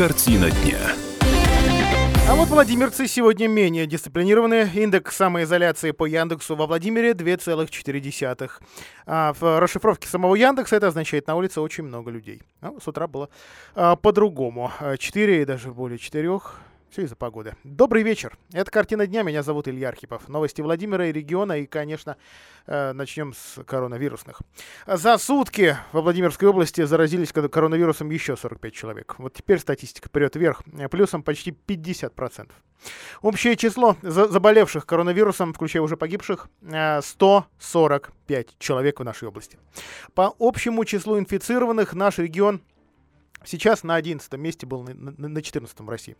Картина 0.00 0.50
дня. 0.50 0.78
А 2.26 2.34
вот 2.34 2.48
владимирцы 2.48 3.06
сегодня 3.06 3.48
менее 3.48 3.84
дисциплинированные. 3.84 4.66
Индекс 4.72 5.14
самоизоляции 5.14 5.90
по 5.90 6.06
Яндексу 6.06 6.56
во 6.56 6.66
Владимире 6.66 7.12
2,4. 7.12 8.50
А 9.04 9.34
в 9.38 9.60
расшифровке 9.60 10.08
самого 10.08 10.36
Яндекса 10.36 10.76
это 10.76 10.86
означает, 10.86 11.26
на 11.26 11.36
улице 11.36 11.60
очень 11.60 11.84
много 11.84 12.10
людей. 12.10 12.40
А 12.62 12.72
с 12.82 12.88
утра 12.88 13.08
было 13.08 13.28
а, 13.74 13.94
по-другому. 13.94 14.72
4 14.98 15.42
и 15.42 15.44
даже 15.44 15.70
более 15.70 15.98
4 15.98 16.30
все 16.90 17.02
из-за 17.02 17.14
погоды. 17.14 17.54
Добрый 17.62 18.02
вечер. 18.02 18.36
Это 18.52 18.70
«Картина 18.70 19.06
дня». 19.06 19.22
Меня 19.22 19.42
зовут 19.42 19.68
Илья 19.68 19.88
Архипов. 19.88 20.28
Новости 20.28 20.60
Владимира 20.60 21.06
и 21.06 21.12
региона. 21.12 21.58
И, 21.58 21.66
конечно, 21.66 22.16
э, 22.66 22.92
начнем 22.92 23.32
с 23.32 23.62
коронавирусных. 23.64 24.40
За 24.86 25.16
сутки 25.18 25.76
во 25.92 26.02
Владимирской 26.02 26.48
области 26.48 26.82
заразились 26.84 27.32
коронавирусом 27.32 28.10
еще 28.10 28.36
45 28.36 28.74
человек. 28.74 29.14
Вот 29.18 29.34
теперь 29.34 29.60
статистика 29.60 30.08
прет 30.08 30.34
вверх. 30.34 30.62
Плюсом 30.90 31.22
почти 31.22 31.52
50%. 31.52 32.50
Общее 33.22 33.56
число 33.56 33.96
заболевших 34.02 34.86
коронавирусом, 34.86 35.52
включая 35.52 35.82
уже 35.82 35.96
погибших, 35.96 36.48
145 36.62 38.46
э, 38.46 38.50
человек 38.58 39.00
в 39.00 39.04
нашей 39.04 39.28
области. 39.28 39.58
По 40.14 40.34
общему 40.38 40.84
числу 40.84 41.18
инфицированных 41.18 41.92
наш 41.94 42.18
регион 42.18 42.62
Сейчас 43.44 43.84
на 43.84 43.94
11 43.94 44.32
месте 44.34 44.66
был 44.66 44.82
на 44.82 45.42
14 45.42 45.80
в 45.80 45.88
России. 45.88 46.16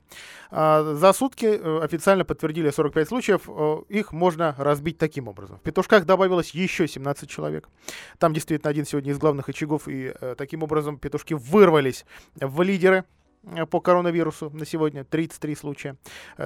А, 0.51 0.95
за 0.95 1.13
сутки 1.13 1.47
э, 1.47 1.81
официально 1.83 2.25
подтвердили 2.25 2.71
45 2.71 3.09
случаев. 3.09 3.43
Э, 3.49 3.83
их 3.89 4.13
можно 4.13 4.55
разбить 4.59 4.97
таким 4.99 5.29
образом. 5.29 5.59
В 5.59 5.61
Петушках 5.61 6.07
добавилось 6.07 6.51
еще 6.51 6.89
17 6.89 7.29
человек. 7.29 7.69
Там 8.19 8.33
действительно 8.33 8.71
один 8.71 8.87
сегодня 8.87 9.13
из 9.13 9.19
главных 9.19 9.49
очагов. 9.49 9.87
И 9.87 10.15
э, 10.19 10.35
таким 10.37 10.63
образом 10.63 10.99
петушки 10.99 11.35
вырвались 11.35 12.07
в 12.37 12.63
лидеры 12.63 13.05
по 13.71 13.81
коронавирусу 13.81 14.51
на 14.51 14.67
сегодня 14.67 15.05
33 15.05 15.55
случая. 15.55 15.97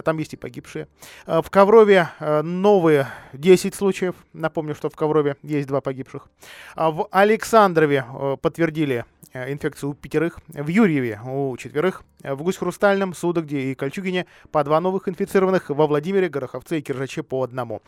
Там 0.05 0.19
есть 0.19 0.35
и 0.35 0.37
погибшие. 0.37 0.89
В 1.27 1.49
Коврове 1.51 2.09
новые 2.21 3.09
10 3.33 3.75
случаев. 3.75 4.15
Напомню, 4.33 4.75
что 4.75 4.91
в 4.91 4.97
Коврове 4.97 5.37
есть 5.43 5.69
два 5.69 5.81
погибших. 5.81 6.29
А 6.75 6.91
в 6.91 7.09
Александрове 7.11 8.05
подтвердили 8.41 9.05
Э, 9.35 9.53
инфекцию 9.53 9.91
у 9.91 9.95
пятерых, 9.95 10.39
в 10.47 10.69
Юрьеве 10.69 11.21
у 11.27 11.57
четверых, 11.57 12.05
в 12.23 12.41
Гусь-Хрустальном, 12.41 13.15
Судогде 13.15 13.73
и 13.73 13.75
Кольчугине 13.75 14.27
по 14.53 14.63
два 14.63 14.81
новых 14.81 15.09
инфицированных, 15.09 15.71
во 15.71 15.89
Владимире, 15.89 16.29
Гороховце 16.29 16.79
и 16.79 16.83
Киржаче 16.83 17.25
по 17.25 17.43
одному. 17.43 17.83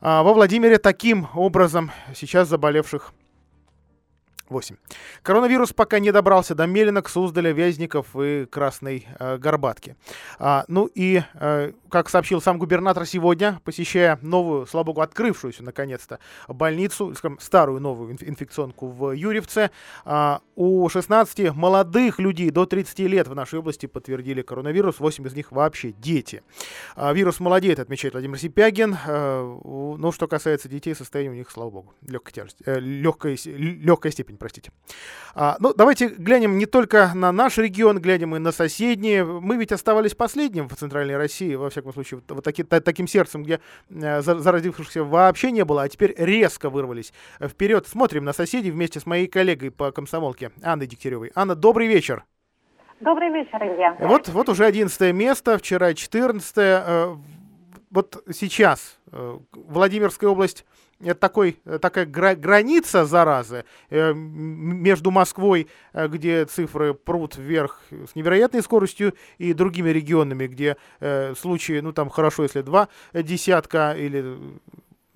А 0.00 0.24
во 0.24 0.34
Владимире 0.34 0.78
таким 0.78 1.28
образом 1.34 1.92
сейчас 2.12 2.48
заболевших 2.48 3.12
8. 4.50 4.76
Коронавирус 5.22 5.72
пока 5.72 5.98
не 5.98 6.12
добрался 6.12 6.54
до 6.54 6.66
Мелинок, 6.66 7.08
Суздаля, 7.08 7.52
Вязников 7.52 8.08
и 8.16 8.46
Красной 8.46 9.06
э, 9.18 9.38
Горбатки. 9.38 9.96
А, 10.38 10.64
ну 10.68 10.90
и, 10.94 11.22
э, 11.34 11.72
как 11.88 12.08
сообщил 12.08 12.40
сам 12.40 12.58
губернатор 12.58 13.06
сегодня, 13.06 13.60
посещая 13.64 14.18
новую, 14.22 14.66
слава 14.66 14.84
богу, 14.84 15.00
открывшуюся 15.00 15.62
наконец-то 15.62 16.18
больницу, 16.48 17.14
скажем, 17.14 17.38
старую 17.40 17.80
новую 17.80 18.12
инфекционку 18.20 18.88
в 18.88 19.12
Юрьевце, 19.12 19.70
а, 20.04 20.40
у 20.56 20.88
16 20.88 21.54
молодых 21.54 22.18
людей 22.18 22.50
до 22.50 22.66
30 22.66 23.06
лет 23.06 23.28
в 23.28 23.34
нашей 23.34 23.60
области 23.60 23.86
подтвердили 23.86 24.42
коронавирус, 24.42 24.98
8 24.98 25.26
из 25.26 25.34
них 25.34 25.52
вообще 25.52 25.92
дети. 25.92 26.42
А, 26.96 27.12
вирус 27.12 27.40
молодеет, 27.40 27.78
отмечает 27.78 28.14
Владимир 28.14 28.38
Сипягин. 28.38 28.96
А, 29.06 29.96
ну, 29.96 30.12
что 30.12 30.26
касается 30.26 30.68
детей, 30.68 30.94
состояние 30.94 31.32
у 31.32 31.36
них, 31.36 31.50
слава 31.50 31.70
богу, 31.70 31.94
легкая 32.06 32.34
тяжесть, 32.34 32.58
э, 32.66 32.80
легкая, 32.80 33.36
легкая 33.44 34.12
степень 34.12 34.36
простите. 34.40 34.72
А, 35.34 35.56
ну, 35.60 35.72
давайте 35.72 36.08
глянем 36.08 36.58
не 36.58 36.66
только 36.66 37.12
на 37.14 37.30
наш 37.30 37.58
регион, 37.58 38.00
глянем 38.00 38.34
и 38.34 38.40
на 38.40 38.50
соседние. 38.50 39.24
Мы 39.24 39.56
ведь 39.56 39.70
оставались 39.70 40.14
последним 40.14 40.68
в 40.68 40.74
Центральной 40.74 41.16
России, 41.16 41.54
во 41.54 41.70
всяком 41.70 41.92
случае, 41.92 42.22
вот 42.28 42.42
таки, 42.42 42.64
та, 42.64 42.80
таким 42.80 43.06
сердцем, 43.06 43.44
где 43.44 43.60
э, 43.90 44.22
заразившихся 44.22 45.04
вообще 45.04 45.52
не 45.52 45.64
было, 45.64 45.82
а 45.82 45.88
теперь 45.88 46.14
резко 46.16 46.70
вырвались 46.70 47.12
вперед. 47.40 47.86
Смотрим 47.86 48.24
на 48.24 48.32
соседей 48.32 48.72
вместе 48.72 48.98
с 48.98 49.06
моей 49.06 49.28
коллегой 49.28 49.70
по 49.70 49.92
комсомолке 49.92 50.50
Анной 50.62 50.88
Дегтяревой. 50.88 51.30
Анна, 51.36 51.54
добрый 51.54 51.86
вечер. 51.86 52.24
Добрый 53.00 53.30
вечер, 53.30 53.62
Илья. 53.62 53.96
Вот, 54.00 54.28
вот 54.28 54.48
уже 54.48 54.64
11 54.64 55.14
место, 55.14 55.56
вчера 55.58 55.94
14 55.94 56.54
э, 56.56 57.16
Вот 57.90 58.24
сейчас 58.32 58.98
э, 59.10 59.38
Владимирская 59.52 60.30
область 60.30 60.64
это 61.00 61.18
такой, 61.18 61.58
э, 61.64 61.78
такая 61.80 62.06
гра- 62.06 62.36
граница 62.36 63.04
заразы 63.04 63.64
э, 63.88 64.12
между 64.14 65.10
Москвой, 65.10 65.66
где 65.92 66.44
цифры 66.44 66.94
прут 66.94 67.36
вверх 67.36 67.82
с 67.90 68.14
невероятной 68.14 68.62
скоростью, 68.62 69.14
и 69.38 69.52
другими 69.54 69.90
регионами, 69.90 70.46
где 70.46 70.76
случаи, 71.36 71.80
ну 71.80 71.92
там 71.92 72.10
хорошо, 72.10 72.44
если 72.44 72.62
два 72.62 72.88
десятка 73.12 73.94
или, 73.98 74.38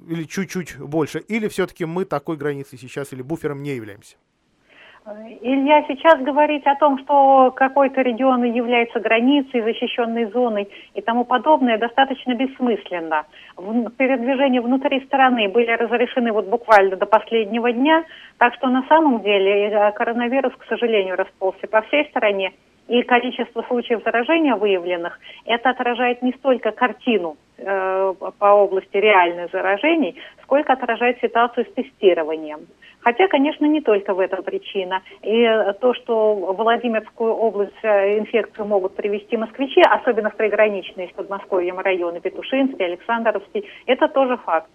или 0.09 0.25
чуть-чуть 0.25 0.79
больше, 0.79 1.21
или 1.21 1.47
все-таки 1.49 1.85
мы 1.85 2.05
такой 2.05 2.37
границей 2.37 2.79
сейчас 2.79 3.13
или 3.13 3.23
буфером 3.23 3.63
не 3.63 3.77
являемся? 3.77 4.17
Илья, 5.07 5.85
сейчас 5.87 6.19
говорить 6.23 6.67
о 6.67 6.77
том, 6.77 6.99
что 7.01 7.53
какой-то 7.55 8.01
регион 8.01 8.43
является 8.45 9.01
границей, 9.01 9.61
защищенной 9.61 10.25
зоной 10.33 10.71
и 10.95 11.03
тому 11.03 11.27
подобное, 11.27 11.77
достаточно 11.77 12.35
бессмысленно. 12.35 13.27
Передвижения 13.99 14.63
внутри 14.63 15.05
страны 15.05 15.51
были 15.51 15.71
разрешены 15.73 16.33
вот 16.33 16.47
буквально 16.47 16.97
до 16.97 17.05
последнего 17.05 17.71
дня, 17.71 18.05
так 18.39 18.55
что 18.55 18.69
на 18.69 18.83
самом 18.89 19.21
деле 19.21 19.69
э, 19.69 19.93
коронавирус, 19.93 20.55
к 20.57 20.65
сожалению, 20.71 21.17
расползся 21.17 21.67
по 21.67 21.83
всей 21.83 22.07
стране, 22.07 22.55
и 22.89 23.03
количество 23.03 23.63
случаев 23.63 24.03
заражения 24.05 24.57
выявленных, 24.57 25.19
это 25.45 25.69
отражает 25.69 26.23
не 26.23 26.33
столько 26.33 26.71
картину 26.71 27.37
э, 27.59 28.15
по 28.39 28.47
области 28.47 28.97
реальных 28.97 29.51
заражений, 29.51 30.17
сколько 30.43 30.73
отражает 30.73 31.19
ситуацию 31.21 31.67
с 31.67 31.75
тестированием. 31.75 32.61
Хотя, 33.05 33.29
конечно, 33.29 33.67
не 33.67 33.83
только 33.83 34.15
в 34.15 34.19
этом 34.19 34.43
причина. 34.43 35.03
И 35.23 35.47
то, 35.81 35.93
что 35.93 36.35
в 36.35 36.57
Владимирскую 36.57 37.35
область 37.35 37.73
э, 37.83 38.19
инфекцию 38.19 38.67
могут 38.67 38.97
привести 38.97 39.37
москвичи, 39.37 39.83
особенно 39.83 40.31
в 40.31 40.37
приграничные 40.37 41.09
с 41.09 41.13
Подмосковьем 41.13 41.79
районы, 41.79 42.21
Петушинский, 42.21 42.83
Александровский, 42.83 43.69
это 43.85 44.09
тоже 44.09 44.39
факт. 44.39 44.71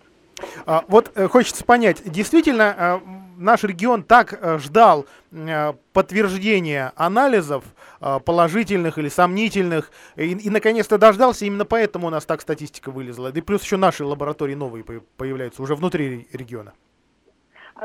А, 0.68 0.84
вот 0.88 1.12
э, 1.16 1.28
хочется 1.28 1.66
понять, 1.66 2.03
действительно 2.06 2.75
э, 2.78 3.00
наш 3.38 3.63
регион 3.63 4.03
так 4.03 4.39
ждал 4.59 5.06
подтверждения 5.94 6.91
анализов 6.95 7.63
положительных 8.25 8.97
или 8.97 9.09
сомнительных, 9.09 9.91
и, 10.16 10.31
и 10.31 10.50
наконец-то 10.50 10.97
дождался, 10.97 11.45
именно 11.45 11.66
поэтому 11.66 12.07
у 12.07 12.09
нас 12.09 12.25
так 12.25 12.41
статистика 12.41 12.91
вылезла. 12.91 13.31
И 13.34 13.41
плюс 13.41 13.63
еще 13.63 13.78
наши 13.78 14.03
лаборатории 14.06 14.56
новые 14.56 14.84
появляются 15.18 15.62
уже 15.62 15.75
внутри 15.75 16.28
региона. 16.31 16.73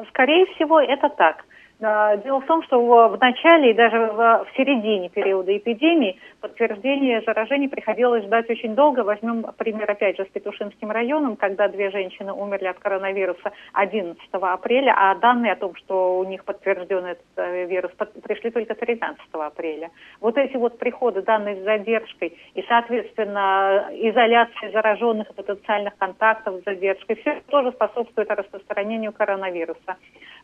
Скорее 0.08 0.46
всего, 0.54 0.80
это 0.80 1.08
так. 1.08 1.44
А, 1.82 2.16
дело 2.18 2.40
в 2.40 2.46
том, 2.46 2.62
что 2.62 2.78
в 3.08 3.18
начале 3.20 3.72
и 3.72 3.74
даже 3.74 3.98
в 3.98 4.46
середине 4.56 5.08
периода 5.08 5.56
эпидемии 5.56 6.18
подтверждение 6.40 7.22
заражений 7.22 7.68
приходилось 7.68 8.24
ждать 8.24 8.48
очень 8.48 8.74
долго. 8.74 9.00
Возьмем 9.00 9.44
пример 9.56 9.90
опять 9.90 10.16
же 10.16 10.24
с 10.24 10.28
Петушинским 10.28 10.90
районом, 10.90 11.36
когда 11.36 11.68
две 11.68 11.90
женщины 11.90 12.32
умерли 12.32 12.66
от 12.66 12.78
коронавируса 12.78 13.52
11 13.72 14.20
апреля, 14.32 14.94
а 14.96 15.14
данные 15.16 15.52
о 15.52 15.56
том, 15.56 15.74
что 15.76 16.18
у 16.18 16.24
них 16.24 16.44
подтвержден 16.44 17.06
этот 17.06 17.24
э, 17.36 17.66
вирус, 17.66 17.90
пришли 18.22 18.50
только 18.50 18.74
13 18.74 19.18
апреля. 19.32 19.90
Вот 20.20 20.36
эти 20.38 20.56
вот 20.56 20.78
приходы, 20.78 21.22
данные 21.22 21.56
с 21.56 21.64
задержкой 21.64 22.38
и, 22.54 22.62
соответственно, 22.68 23.88
изоляция 23.92 24.70
зараженных 24.70 25.30
и 25.30 25.34
потенциальных 25.34 25.96
контактов 25.96 26.60
с 26.60 26.64
задержкой, 26.64 27.16
все 27.16 27.42
тоже 27.48 27.72
способствует 27.72 28.30
распространению 28.30 29.12
коронавируса. 29.12 29.96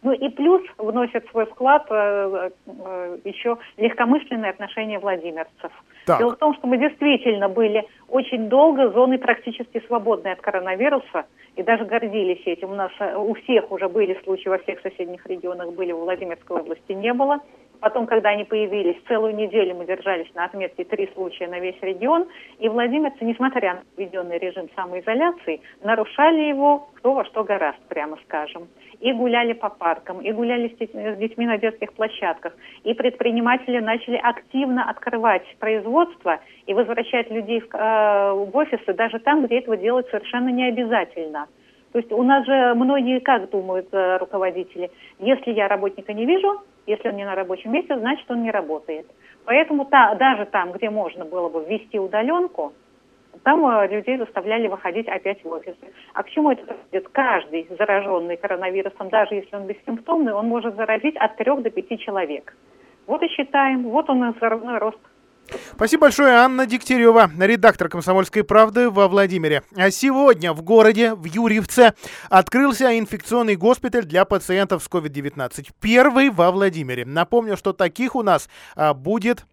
Ну 0.03 0.13
и 0.13 0.29
плюс 0.31 0.63
вносит 0.79 1.20
свой 1.31 1.47
вклад 1.47 1.87
э, 1.91 2.51
э, 2.67 3.19
еще 3.25 3.59
легкомысленное 3.77 4.51
отношение 4.51 4.99
владимирцев. 4.99 5.73
Так. 6.07 6.19
Дело 6.19 6.33
в 6.33 6.39
том, 6.39 6.55
что 6.55 6.67
мы 6.67 6.79
действительно 6.79 7.49
были 7.49 7.87
очень 8.09 8.49
долго 8.49 8.91
зоной 8.91 9.19
практически 9.19 9.83
свободной 9.87 10.33
от 10.33 10.41
коронавируса 10.41 11.27
и 11.57 11.63
даже 11.63 11.85
гордились 11.85 12.43
этим. 12.47 12.73
У 12.73 12.75
нас 12.75 12.93
э, 12.99 13.17
у 13.17 13.35
всех 13.35 13.71
уже 13.71 13.89
были 13.89 14.19
случаи, 14.25 14.49
во 14.49 14.59
всех 14.59 14.81
соседних 14.81 15.27
регионах 15.27 15.73
были, 15.73 15.93
в 15.93 15.99
Владимирской 15.99 16.59
области 16.59 16.93
не 16.93 17.13
было. 17.13 17.41
Потом, 17.81 18.07
когда 18.07 18.31
они 18.31 18.45
появились, 18.45 18.97
целую 19.09 19.35
неделю 19.35 19.75
мы 19.75 19.87
держались 19.87 20.33
на 20.35 20.45
отметке 20.45 20.85
три 20.85 21.11
случая 21.15 21.49
на 21.49 21.59
весь 21.61 21.81
регион, 21.81 22.27
и 22.59 22.69
владимирцы, 22.69 23.25
несмотря 23.25 23.75
на 23.75 23.83
введенный 23.97 24.39
режим 24.39 24.69
самоизоляции, 24.77 25.61
нарушали 25.83 26.41
его 26.41 26.89
кто 26.97 27.15
во 27.15 27.25
что 27.25 27.45
гораст, 27.45 27.79
прямо 27.89 28.19
скажем. 28.25 28.69
И 29.01 29.13
гуляли 29.13 29.55
по 29.55 29.71
паркам, 29.71 30.21
и 30.21 30.31
гуляли 30.33 30.69
с 30.69 31.17
детьми 31.17 31.47
на 31.47 31.57
детских 31.57 31.95
площадках. 31.95 32.53
И 32.85 32.93
предприниматели 32.93 33.79
начали 33.79 34.17
активно 34.17 34.89
открывать 34.91 35.45
производство 35.59 36.41
и 36.67 36.75
возвращать 36.75 37.31
людей 37.31 37.61
в, 37.61 37.75
э, 37.75 38.33
в 38.33 38.55
офисы 38.55 38.93
даже 38.93 39.19
там, 39.21 39.47
где 39.47 39.61
этого 39.61 39.79
делать 39.79 40.07
совершенно 40.11 40.51
не 40.51 40.69
обязательно. 40.69 41.47
То 41.93 41.99
есть 41.99 42.13
у 42.13 42.23
нас 42.23 42.45
же 42.45 42.75
многие 42.75 43.21
как 43.21 43.49
думают 43.51 43.89
э, 43.93 44.19
руководители, 44.19 44.91
если 45.19 45.53
я 45.53 45.67
работника 45.67 46.13
не 46.13 46.27
вижу, 46.27 46.61
если 46.91 47.09
он 47.09 47.17
не 47.17 47.25
на 47.25 47.35
рабочем 47.35 47.73
месте, 47.73 47.97
значит 47.97 48.31
он 48.31 48.43
не 48.43 48.51
работает. 48.51 49.07
Поэтому 49.45 49.85
та, 49.85 50.15
даже 50.17 50.47
там, 50.47 50.73
где 50.73 50.91
можно 50.91 51.25
было 51.25 51.49
бы 51.49 51.65
ввести 51.65 51.99
удаленку, 51.99 52.73
там 53.43 53.65
э, 53.67 53.89
людей 53.89 54.19
заставляли 54.19 54.69
выходить 54.69 55.09
опять 55.09 55.43
в 55.45 55.49
офисы. 55.49 55.93
А 56.15 56.23
к 56.23 56.31
чему 56.31 56.51
это 56.51 56.65
приводит? 56.65 57.09
Каждый 57.13 57.67
зараженный 57.79 58.37
коронавирусом, 58.37 59.09
даже 59.09 59.37
если 59.37 59.57
он 59.57 59.67
бессимптомный, 59.67 60.33
он 60.33 60.49
может 60.49 60.77
заразить 60.77 61.17
от 61.17 61.37
3 61.37 61.63
до 61.63 61.71
5 61.71 62.01
человек. 62.01 62.55
Вот 63.07 63.23
и 63.23 63.29
считаем, 63.29 63.85
вот 63.85 64.11
он 64.11 64.25
и 64.25 64.33
взрывной 64.33 64.79
рост. 64.79 64.99
Спасибо 65.75 66.03
большое, 66.03 66.35
Анна 66.35 66.67
Дегтярева, 66.67 67.31
редактор 67.39 67.89
«Комсомольской 67.89 68.45
правды» 68.45 68.91
во 68.91 69.09
Владимире. 69.09 69.63
А 69.75 69.91
сегодня 69.91 70.53
в 70.53 70.63
городе, 70.63 71.15
в 71.15 71.25
Юрьевце, 71.25 71.95
открылся 72.29 72.99
инфекционный 72.99 73.57
госпиталь 73.57 74.05
для 74.05 74.25
пациентов 74.25 74.83
с 74.85 74.89
COVID-19. 74.89 75.69
Первый 75.81 76.31
во 76.31 76.51
Владимире. 76.51 77.05
Напомню, 77.07 77.57
что 77.57 77.73
таких 77.73 78.15
у 78.15 78.23
нас 78.23 78.49
а, 78.77 78.95
будет 78.95 79.47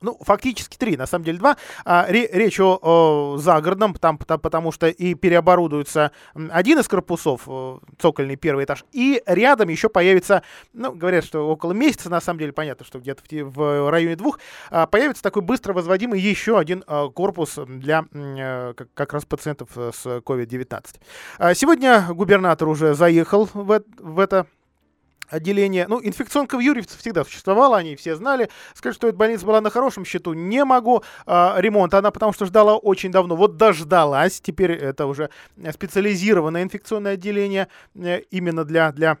ну, 0.00 0.18
фактически 0.20 0.76
три, 0.76 0.96
на 0.96 1.06
самом 1.06 1.24
деле 1.24 1.38
два. 1.38 1.56
А, 1.84 2.06
речь 2.08 2.60
о, 2.60 2.78
о 2.80 3.36
загородном, 3.38 3.94
там, 3.94 4.18
потому 4.18 4.72
что 4.72 4.88
и 4.88 5.14
переоборудуется 5.14 6.12
один 6.50 6.78
из 6.78 6.88
корпусов, 6.88 7.48
цокольный 7.98 8.36
первый 8.36 8.64
этаж, 8.64 8.84
и 8.92 9.22
рядом 9.26 9.68
еще 9.68 9.88
появится, 9.88 10.42
ну, 10.72 10.92
говорят, 10.92 11.24
что 11.24 11.48
около 11.48 11.72
месяца, 11.72 12.10
на 12.10 12.20
самом 12.20 12.40
деле, 12.40 12.52
понятно, 12.52 12.84
что 12.84 12.98
где-то 12.98 13.22
в, 13.30 13.50
в 13.50 13.90
районе 13.90 14.16
двух, 14.16 14.38
а, 14.70 14.86
появится 14.86 15.22
такой 15.22 15.42
быстро 15.42 15.72
возводимый 15.72 16.20
еще 16.20 16.58
один 16.58 16.84
а, 16.86 17.08
корпус 17.08 17.58
для 17.66 18.04
как, 18.10 18.88
как 18.94 19.12
раз 19.12 19.24
пациентов 19.24 19.70
с 19.74 20.06
COVID-19. 20.06 20.84
А, 21.38 21.54
сегодня 21.54 22.06
губернатор 22.10 22.68
уже 22.68 22.94
заехал 22.94 23.48
в, 23.52 23.82
в 23.98 24.18
это 24.18 24.46
отделение. 25.30 25.86
Ну, 25.88 26.00
инфекционка 26.02 26.56
в 26.56 26.60
Юрьевце 26.60 26.98
всегда 26.98 27.24
существовала, 27.24 27.78
они 27.78 27.96
все 27.96 28.16
знали. 28.16 28.50
Сказать, 28.74 28.96
что 28.96 29.08
эта 29.08 29.16
больница 29.16 29.46
была 29.46 29.60
на 29.60 29.70
хорошем 29.70 30.04
счету, 30.04 30.32
не 30.32 30.64
могу. 30.64 31.02
А, 31.26 31.56
ремонт 31.58 31.94
она 31.94 32.10
потому 32.10 32.32
что 32.32 32.46
ждала 32.46 32.76
очень 32.76 33.10
давно. 33.10 33.36
Вот 33.36 33.56
дождалась. 33.56 34.40
Теперь 34.40 34.72
это 34.72 35.06
уже 35.06 35.30
специализированное 35.72 36.62
инфекционное 36.62 37.14
отделение 37.14 37.68
э, 37.94 38.20
именно 38.30 38.64
для, 38.64 38.92
для 38.92 39.18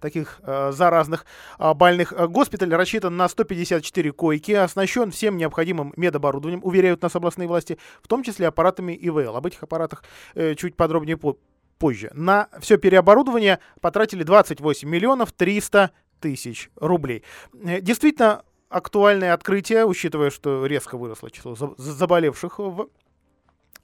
таких 0.00 0.40
э, 0.42 0.72
заразных 0.72 1.26
э, 1.58 1.74
больных. 1.74 2.12
Госпиталь 2.12 2.74
рассчитан 2.74 3.16
на 3.16 3.28
154 3.28 4.12
койки, 4.12 4.52
оснащен 4.52 5.10
всем 5.10 5.36
необходимым 5.36 5.92
медоборудованием, 5.96 6.60
уверяют 6.64 7.02
нас 7.02 7.14
областные 7.16 7.48
власти, 7.48 7.78
в 8.02 8.08
том 8.08 8.22
числе 8.22 8.48
аппаратами 8.48 8.92
ИВЛ. 8.92 9.36
Об 9.36 9.46
этих 9.46 9.62
аппаратах 9.62 10.04
э, 10.34 10.54
чуть 10.54 10.76
подробнее 10.76 11.16
по 11.16 11.38
позже. 11.78 12.10
На 12.14 12.48
все 12.60 12.76
переоборудование 12.76 13.60
потратили 13.80 14.22
28 14.22 14.88
миллионов 14.88 15.32
300 15.32 15.90
тысяч 16.20 16.70
рублей. 16.76 17.22
Э, 17.64 17.80
действительно, 17.80 18.42
актуальное 18.68 19.32
открытие, 19.32 19.86
учитывая, 19.86 20.30
что 20.30 20.66
резко 20.66 20.96
выросло 20.96 21.30
число 21.30 21.54
заболевших 21.76 22.58
в 22.58 22.88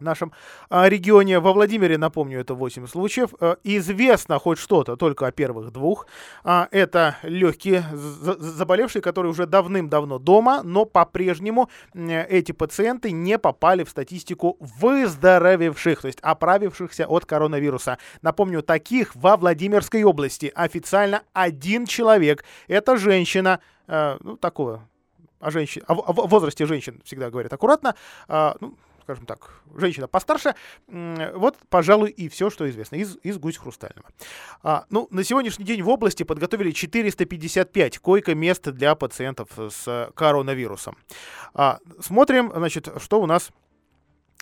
нашем 0.02 0.32
а, 0.70 0.88
регионе. 0.88 1.40
Во 1.40 1.52
Владимире, 1.52 1.98
напомню, 1.98 2.40
это 2.40 2.54
8 2.54 2.86
случаев. 2.86 3.30
А, 3.40 3.56
известно 3.64 4.38
хоть 4.38 4.58
что-то 4.58 4.96
только 4.96 5.26
о 5.26 5.32
первых 5.32 5.72
двух. 5.72 6.06
А, 6.44 6.68
это 6.70 7.16
легкие 7.22 7.84
заболевшие, 7.92 9.02
которые 9.02 9.30
уже 9.30 9.46
давным-давно 9.46 10.18
дома, 10.18 10.62
но 10.62 10.84
по-прежнему 10.84 11.68
эти 11.94 12.52
пациенты 12.52 13.12
не 13.12 13.38
попали 13.38 13.84
в 13.84 13.90
статистику 13.90 14.56
выздоровевших, 14.60 16.00
то 16.00 16.06
есть 16.06 16.20
оправившихся 16.20 17.06
от 17.06 17.26
коронавируса. 17.26 17.98
Напомню, 18.22 18.62
таких 18.62 19.14
во 19.14 19.36
Владимирской 19.36 20.04
области 20.04 20.52
официально 20.54 21.22
один 21.32 21.86
человек. 21.86 22.44
Это 22.68 22.96
женщина, 22.96 23.60
ну, 23.86 24.36
такого 24.36 24.88
о, 25.40 25.50
женщин, 25.50 25.82
о, 25.88 26.12
возрасте 26.12 26.66
женщин 26.66 27.00
всегда 27.04 27.30
говорят 27.30 27.52
аккуратно, 27.52 27.94
ну, 28.28 28.76
скажем 29.12 29.26
так, 29.26 29.62
женщина 29.76 30.08
постарше. 30.08 30.54
Вот, 30.88 31.56
пожалуй, 31.68 32.10
и 32.10 32.28
все, 32.28 32.48
что 32.48 32.68
известно 32.70 32.96
из, 32.96 33.18
из 33.22 33.38
гусь 33.38 33.58
хрустального. 33.58 34.08
А, 34.62 34.86
ну, 34.88 35.06
на 35.10 35.22
сегодняшний 35.22 35.66
день 35.66 35.82
в 35.82 35.88
области 35.88 36.22
подготовили 36.22 36.70
455 36.70 37.98
койко-мест 37.98 38.70
для 38.70 38.94
пациентов 38.94 39.50
с 39.56 40.10
коронавирусом. 40.14 40.96
А, 41.52 41.78
смотрим, 42.00 42.52
значит, 42.54 42.88
что 42.96 43.20
у 43.20 43.26
нас 43.26 43.50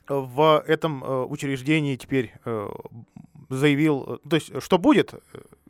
в 0.08 0.62
этом 0.66 1.04
э, 1.04 1.24
учреждении 1.24 1.96
теперь 1.96 2.32
э, 2.44 2.68
заявил, 3.48 4.20
то 4.28 4.36
есть 4.36 4.62
что 4.62 4.78
будет 4.78 5.14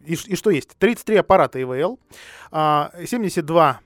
и, 0.04 0.12
и 0.12 0.36
что 0.36 0.50
есть. 0.50 0.76
33 0.78 1.16
аппарата 1.16 1.60
ИВЛ, 1.60 1.98
72 2.50 3.80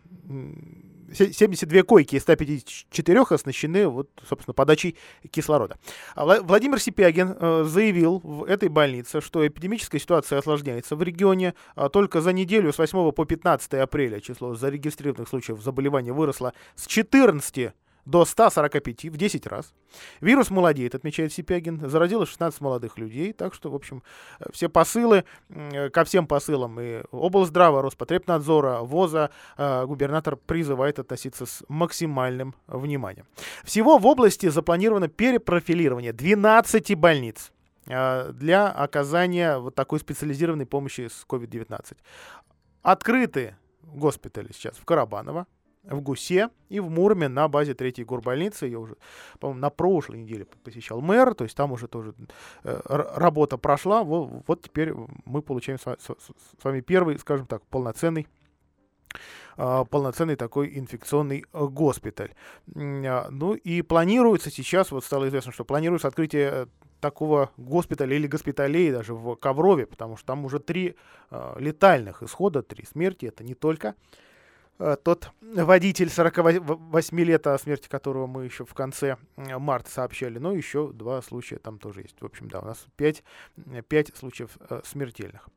72 1.15 1.83
койки 1.83 2.17
из 2.17 2.23
154 2.23 3.23
оснащены, 3.31 3.87
вот, 3.89 4.11
собственно, 4.29 4.55
подачей 4.55 4.97
кислорода. 5.31 5.79
А 6.15 6.41
Владимир 6.43 6.81
Сипягин 6.81 7.37
э, 7.39 7.65
заявил 7.65 8.21
в 8.23 8.45
этой 8.45 8.69
больнице, 8.69 9.21
что 9.21 9.47
эпидемическая 9.47 10.01
ситуация 10.01 10.39
осложняется 10.39 10.97
в 10.97 11.03
регионе. 11.03 11.55
А 11.75 11.89
только 11.89 12.21
за 12.21 12.33
неделю 12.33 12.73
с 12.73 12.79
8 12.79 13.13
по 13.13 13.25
15 13.25 13.75
апреля 13.75 14.21
число 14.21 14.55
зарегистрированных 14.55 15.29
случаев 15.29 15.61
заболевания 15.63 16.13
выросло 16.13 16.53
с 16.75 16.87
14 16.87 17.73
до 18.05 18.25
145 18.25 19.05
в 19.07 19.17
10 19.17 19.47
раз. 19.47 19.73
Вирус 20.21 20.51
молодеет, 20.51 20.95
отмечает 20.95 21.33
Сипягин. 21.33 21.89
Заразило 21.89 22.27
16 22.27 22.61
молодых 22.61 22.99
людей. 22.99 23.33
Так 23.33 23.55
что, 23.55 23.71
в 23.71 23.75
общем, 23.75 24.03
все 24.53 24.69
посылы, 24.69 25.25
ко 25.93 26.05
всем 26.05 26.27
посылам 26.27 26.81
и 26.81 27.03
облздрава, 27.13 27.83
Роспотребнадзора, 27.83 28.81
ВОЗа 28.81 29.31
э, 29.57 29.87
губернатор 29.87 30.37
призывает 30.37 30.99
относиться 30.99 31.47
с 31.47 31.63
максимальным 31.69 32.55
вниманием. 32.67 33.27
Всего 33.65 33.99
в 33.99 34.07
области 34.07 34.49
запланировано 34.49 35.09
перепрофилирование 35.09 36.13
12 36.13 36.95
больниц 36.97 37.53
э, 37.87 38.33
для 38.33 38.69
оказания 38.69 39.59
вот 39.59 39.75
такой 39.75 40.01
специализированной 40.01 40.67
помощи 40.67 41.09
с 41.09 41.25
COVID-19. 41.29 41.97
Открыты 42.83 43.57
госпитали 43.83 44.51
сейчас 44.53 44.77
в 44.77 44.85
Карабаново, 44.85 45.47
в 45.87 46.01
Гусе 46.01 46.51
и 46.69 46.81
в 46.81 46.91
Мурме 46.91 47.29
на 47.29 47.49
базе 47.49 47.73
3-й 47.73 48.05
горбольницы. 48.05 48.67
Я 48.67 48.79
уже, 48.79 48.97
по-моему, 49.39 49.61
на 49.61 49.71
прошлой 49.71 50.21
неделе 50.21 50.47
посещал 50.63 51.01
мэр, 51.01 51.35
то 51.35 51.45
есть 51.45 51.57
там 51.57 51.73
уже 51.73 51.89
тоже 51.89 52.15
э, 52.65 52.81
работа 52.85 53.59
прошла. 53.59 54.03
Вот, 54.03 54.45
вот 54.47 54.63
теперь 54.63 54.93
мы 55.25 55.43
получаем 55.43 55.79
с, 55.79 56.09
вами 56.63 56.81
первый, 56.81 57.19
скажем 57.19 57.47
так, 57.47 57.65
полноценный 57.67 58.27
э, 59.57 59.85
полноценный 59.91 60.37
такой 60.37 60.79
инфекционный 60.79 61.45
э, 61.53 61.67
госпиталь. 61.67 62.35
Э, 62.75 63.29
ну 63.31 63.55
и 63.55 63.83
планируется 63.83 64.51
сейчас, 64.51 64.91
вот 64.91 65.05
стало 65.05 65.29
известно, 65.29 65.53
что 65.53 65.65
планируется 65.65 66.09
открытие 66.09 66.69
такого 67.01 67.51
госпиталя 67.59 68.17
или 68.17 68.27
госпиталей 68.27 68.91
даже 68.91 69.15
в 69.15 69.37
Коврове, 69.37 69.85
потому 69.85 70.17
что 70.17 70.27
там 70.29 70.47
уже 70.47 70.59
три 70.59 70.97
э, 71.31 71.55
летальных 71.59 72.23
исхода, 72.23 72.63
три 72.63 72.87
смерти, 72.87 73.27
это 73.27 73.45
не 73.45 73.55
только 73.55 73.89
Э, 73.89 73.95
тот 74.79 75.31
водитель 75.41 76.11
48 76.11 77.21
лет, 77.21 77.47
о 77.47 77.59
смерти 77.59 77.89
которого 77.89 78.27
мы 78.27 78.45
еще 78.45 78.65
в 78.65 78.75
конце 78.75 79.17
марта 79.37 79.91
сообщали, 79.91 80.39
но 80.39 80.53
еще 80.53 80.93
два 80.93 81.23
случая 81.23 81.59
там 81.59 81.79
тоже 81.79 82.03
есть. 82.03 82.21
В 82.21 82.25
общем, 82.25 82.49
да, 82.49 82.61
у 82.61 82.65
нас 82.65 82.87
5, 82.97 83.23
5 83.89 84.17
случаев 84.17 84.51
э, 84.69 84.81
смертельных. 84.85 85.49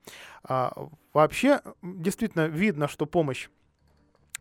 А, 0.43 0.71
вообще, 1.13 1.62
действительно 1.81 2.47
видно, 2.47 2.88
что 2.88 3.05
помощь 3.05 3.50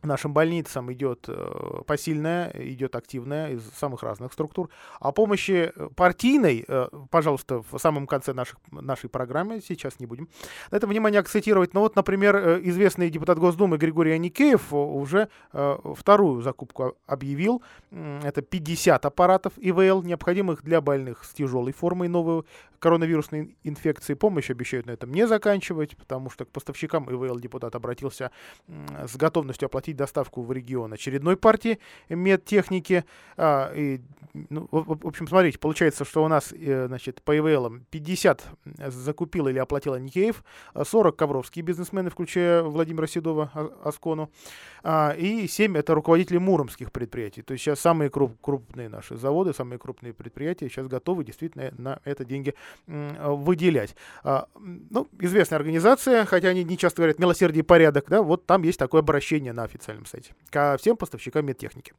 нашим 0.02 0.32
больницам 0.32 0.92
идет 0.92 1.26
э, 1.28 1.82
посильная, 1.86 2.50
идет 2.54 2.96
активная 2.96 3.52
из 3.52 3.62
самых 3.70 4.02
разных 4.02 4.32
структур. 4.32 4.68
О 5.00 5.12
помощи 5.12 5.72
э, 5.74 5.88
партийной, 5.94 6.64
э, 6.66 6.88
пожалуйста, 7.10 7.62
в 7.70 7.78
самом 7.78 8.06
конце 8.06 8.32
наших, 8.32 8.58
нашей 8.70 9.10
программы, 9.10 9.60
сейчас 9.60 10.00
не 10.00 10.06
будем 10.06 10.28
на 10.70 10.76
это 10.76 10.86
внимание 10.86 11.20
акцентировать. 11.20 11.74
Но 11.74 11.80
вот, 11.80 11.96
например, 11.96 12.60
известный 12.64 13.10
депутат 13.10 13.38
Госдумы 13.38 13.78
Григорий 13.78 14.12
Аникеев 14.12 14.72
уже 14.72 15.28
вторую 15.52 16.42
закупку 16.42 16.96
объявил. 17.06 17.62
Это 17.90 18.42
50 18.42 19.04
аппаратов 19.04 19.52
ИВЛ, 19.56 20.02
необходимых 20.02 20.62
для 20.62 20.80
больных 20.80 21.24
с 21.24 21.30
тяжелой 21.30 21.72
формой 21.72 22.08
новой 22.08 22.44
коронавирусной 22.78 23.56
инфекции. 23.64 24.14
Помощь 24.14 24.50
обещают 24.50 24.86
на 24.86 24.92
этом 24.92 25.12
не 25.12 25.26
заканчивать, 25.26 25.96
потому 25.96 26.30
что 26.30 26.44
к 26.44 26.48
поставщикам 26.48 27.10
ИВЛ 27.10 27.38
депутат 27.38 27.74
обратился 27.74 28.30
с 28.68 29.16
готовностью 29.16 29.66
оплатить 29.66 29.85
доставку 29.94 30.42
в 30.42 30.52
регион 30.52 30.92
очередной 30.92 31.36
партии 31.36 31.78
медтехники. 32.08 33.04
А, 33.36 33.72
и 33.74 34.00
ну, 34.50 34.68
в, 34.70 35.06
общем, 35.06 35.26
смотрите, 35.26 35.58
получается, 35.58 36.04
что 36.04 36.24
у 36.24 36.28
нас, 36.28 36.52
э, 36.52 36.86
значит, 36.88 37.22
по 37.22 37.36
ИВЛ 37.36 37.80
50 37.90 38.44
закупил 38.88 39.48
или 39.48 39.58
оплатил 39.58 39.96
Никеев, 39.96 40.44
40 40.74 41.16
ковровские 41.16 41.64
бизнесмены, 41.64 42.10
включая 42.10 42.62
Владимира 42.62 43.06
Седова, 43.06 43.50
Аскону, 43.82 44.30
а, 44.82 45.14
и 45.16 45.46
7 45.46 45.76
это 45.76 45.94
руководители 45.94 46.38
муромских 46.38 46.92
предприятий. 46.92 47.42
То 47.42 47.52
есть 47.52 47.64
сейчас 47.64 47.80
самые 47.80 48.10
круп, 48.10 48.36
крупные 48.40 48.88
наши 48.88 49.16
заводы, 49.16 49.54
самые 49.54 49.78
крупные 49.78 50.12
предприятия 50.12 50.68
сейчас 50.68 50.86
готовы 50.86 51.24
действительно 51.24 51.72
на 51.78 52.00
это 52.04 52.24
деньги 52.24 52.54
выделять. 52.86 53.96
А, 54.22 54.48
ну, 54.58 55.08
известная 55.20 55.58
организация, 55.58 56.24
хотя 56.24 56.48
они 56.48 56.64
не 56.64 56.76
часто 56.76 56.98
говорят 56.98 57.18
«милосердие 57.18 57.60
и 57.60 57.66
порядок», 57.66 58.06
да, 58.08 58.22
вот 58.22 58.46
там 58.46 58.62
есть 58.62 58.78
такое 58.78 59.00
обращение 59.00 59.52
на 59.52 59.64
официальном 59.76 60.06
сайте 60.06 60.34
ко 60.50 60.76
всем 60.78 60.96
поставщикам 60.96 61.46
медтехники. 61.46 61.92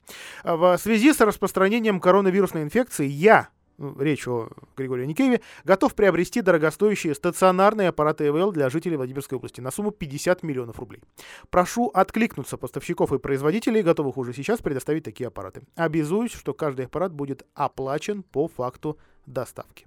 В 0.44 0.78
связи 0.78 1.14
с 1.14 1.22
распространением 1.22 2.00
коронавирусной 2.00 2.64
инфекции 2.64 3.08
я 3.08 3.50
ну, 3.78 3.96
речь 4.00 4.28
о 4.28 4.50
Григории 4.76 5.06
Никееве, 5.06 5.42
готов 5.64 5.94
приобрести 5.94 6.42
дорогостоящие 6.42 7.14
стационарные 7.14 7.90
аппараты 7.90 8.28
ЭВЛ 8.28 8.52
для 8.52 8.70
жителей 8.70 8.98
Владимирской 8.98 9.38
области 9.38 9.62
на 9.62 9.70
сумму 9.70 9.92
50 9.92 10.42
миллионов 10.42 10.80
рублей. 10.80 11.04
Прошу 11.52 11.88
откликнуться 11.94 12.58
поставщиков 12.58 13.14
и 13.14 13.20
производителей, 13.20 13.84
готовых 13.84 14.18
уже 14.18 14.34
сейчас 14.34 14.62
предоставить 14.62 15.04
такие 15.04 15.28
аппараты. 15.28 15.62
Обязуюсь, 15.76 16.34
что 16.34 16.56
каждый 16.56 16.86
аппарат 16.88 17.14
будет 17.14 17.46
оплачен 17.54 18.24
по 18.24 18.48
факту 18.48 18.98
доставки. 19.28 19.86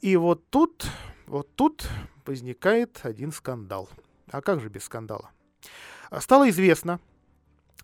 И 0.00 0.16
вот 0.16 0.48
тут, 0.50 0.86
вот 1.26 1.54
тут 1.54 1.88
возникает 2.26 3.00
один 3.02 3.30
скандал. 3.30 3.88
А 4.30 4.42
как 4.42 4.60
же 4.60 4.68
без 4.68 4.84
скандала? 4.84 5.30
Стало 6.20 6.48
известно, 6.48 7.00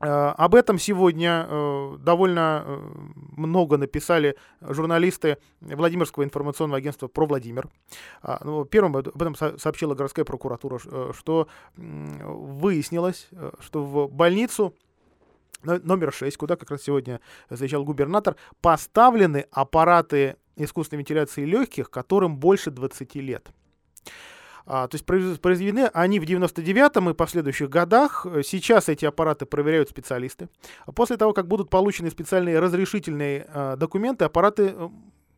Э, 0.01 0.35
об 0.37 0.55
этом 0.55 0.79
сегодня 0.79 1.47
э, 1.49 1.97
довольно 2.01 2.65
э, 2.67 2.91
много 3.37 3.77
написали 3.77 4.37
журналисты 4.61 5.39
Владимирского 5.61 6.25
информационного 6.25 6.79
агентства 6.79 7.07
«Про 7.07 7.27
Владимир». 7.27 7.69
А, 8.21 8.41
ну, 8.45 8.65
первым 8.65 8.97
об 8.97 9.23
этом 9.23 9.37
сообщила 9.37 9.95
городская 9.95 10.25
прокуратура, 10.25 10.81
что 11.13 11.49
выяснилось, 11.77 13.29
что 13.61 13.85
в 13.85 14.11
больницу 14.11 14.75
номер 15.63 16.13
6, 16.13 16.37
куда 16.37 16.57
как 16.57 16.71
раз 16.71 16.83
сегодня 16.83 17.21
заезжал 17.49 17.85
губернатор, 17.85 18.37
поставлены 18.61 19.47
аппараты 19.53 20.37
искусственной 20.57 21.01
вентиляции 21.01 21.45
легких, 21.45 21.91
которым 21.91 22.37
больше 22.37 22.71
20 22.71 23.15
лет. 23.17 23.49
А, 24.67 24.89
то 24.89 24.95
есть 24.95 25.05
произведены 25.05 25.91
они 25.93 26.19
в 26.19 26.25
99-м 26.25 27.11
и 27.11 27.15
последующих 27.15 27.69
годах. 27.69 28.27
Сейчас 28.43 28.89
эти 28.89 29.05
аппараты 29.05 29.47
проверяют 29.47 29.91
специалисты. 29.91 30.49
После 30.95 31.17
того, 31.17 31.33
как 31.33 31.49
будут 31.49 31.71
получены 31.71 32.11
специальные 32.11 32.59
разрешительные 32.59 33.47
а, 33.49 33.77
документы, 33.77 34.25
аппараты 34.25 34.75
э, 34.77 34.89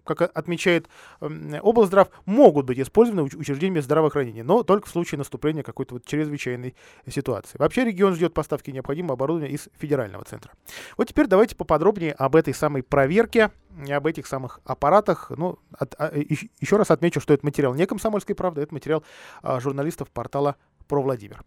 как 0.07 0.31
отмечает 0.37 0.89
облздрав, 1.21 2.09
могут 2.25 2.67
быть 2.67 2.79
использованы 2.79 3.23
учреждениями 3.23 3.81
здравоохранения, 3.81 4.43
но 4.43 4.63
только 4.63 4.87
в 4.87 4.91
случае 4.91 5.19
наступления 5.19 5.63
какой-то 5.63 5.95
вот 5.95 6.05
чрезвычайной 6.05 6.75
ситуации. 7.09 7.59
Вообще 7.59 7.85
регион 7.85 8.15
ждет 8.15 8.35
поставки 8.35 8.71
необходимого 8.71 9.15
оборудования 9.15 9.53
из 9.53 9.69
федерального 9.79 10.25
центра. 10.25 10.53
Вот 10.97 11.09
теперь 11.09 11.27
давайте 11.27 11.57
поподробнее 11.57 12.13
об 12.13 12.37
этой 12.37 12.55
самой 12.55 12.83
проверке 12.83 13.51
и 13.87 13.93
об 13.93 14.07
этих 14.07 14.27
самых 14.27 14.61
аппаратах. 14.65 15.31
Ну, 15.31 15.59
от, 15.73 15.95
а, 15.99 16.13
еще 16.15 16.77
раз 16.77 16.91
отмечу, 16.91 17.21
что 17.21 17.35
это 17.35 17.45
материал 17.45 17.75
не 17.75 17.87
комсомольской 17.87 18.35
правды, 18.35 18.63
это 18.63 18.73
материал 18.73 19.05
а, 19.43 19.61
журналистов 19.61 20.11
портала 20.11 20.57
«Про 20.89 21.03
Владимир». 21.03 21.43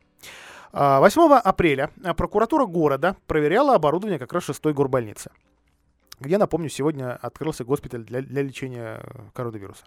8 0.72 1.22
а, 1.22 1.40
апреля 1.40 1.90
прокуратура 2.16 2.66
города 2.66 3.16
проверяла 3.26 3.76
оборудование 3.76 4.20
как 4.20 4.34
раз 4.34 4.44
шестой 4.44 4.74
горбольницы 4.74 5.32
где, 6.20 6.38
напомню, 6.38 6.70
сегодня 6.70 7.16
открылся 7.16 7.64
госпиталь 7.64 8.04
для, 8.04 8.22
для 8.22 8.42
лечения 8.42 9.02
э, 9.02 9.22
коронавируса. 9.34 9.84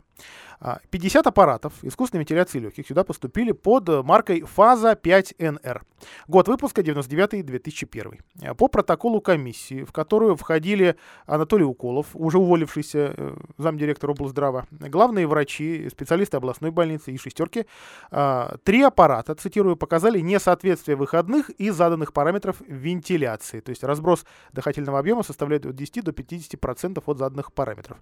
50 0.90 1.26
а, 1.26 1.30
аппаратов 1.30 1.72
искусственной 1.82 2.20
вентиляции 2.20 2.58
легких 2.58 2.86
сюда 2.86 3.04
поступили 3.04 3.52
под 3.52 3.88
маркой 4.04 4.42
«Фаза 4.42 4.92
5НР». 4.92 5.82
Год 6.28 6.48
выпуска 6.48 6.82
99-2001. 6.82 8.20
А, 8.42 8.54
по 8.54 8.68
протоколу 8.68 9.20
комиссии, 9.20 9.84
в 9.84 9.92
которую 9.92 10.36
входили 10.36 10.96
Анатолий 11.26 11.64
Уколов, 11.64 12.08
уже 12.14 12.38
уволившийся 12.38 13.14
э, 13.16 13.36
замдиректор 13.58 14.10
облздрава, 14.10 14.66
главные 14.70 15.26
врачи, 15.26 15.88
специалисты 15.90 16.36
областной 16.36 16.70
больницы 16.70 17.12
и 17.12 17.18
шестерки, 17.18 17.66
а, 18.10 18.56
три 18.64 18.82
аппарата, 18.82 19.34
цитирую, 19.34 19.76
показали 19.76 20.20
несоответствие 20.20 20.96
выходных 20.96 21.50
и 21.50 21.70
заданных 21.70 22.12
параметров 22.12 22.56
вентиляции. 22.66 23.60
То 23.60 23.70
есть 23.70 23.84
разброс 23.84 24.24
дыхательного 24.52 24.98
объема 24.98 25.22
составляет 25.22 25.66
от 25.66 25.74
10 25.74 26.04
до 26.04 26.12
50% 26.12 26.21
от 27.08 27.18
заданных 27.18 27.52
параметров. 27.52 27.98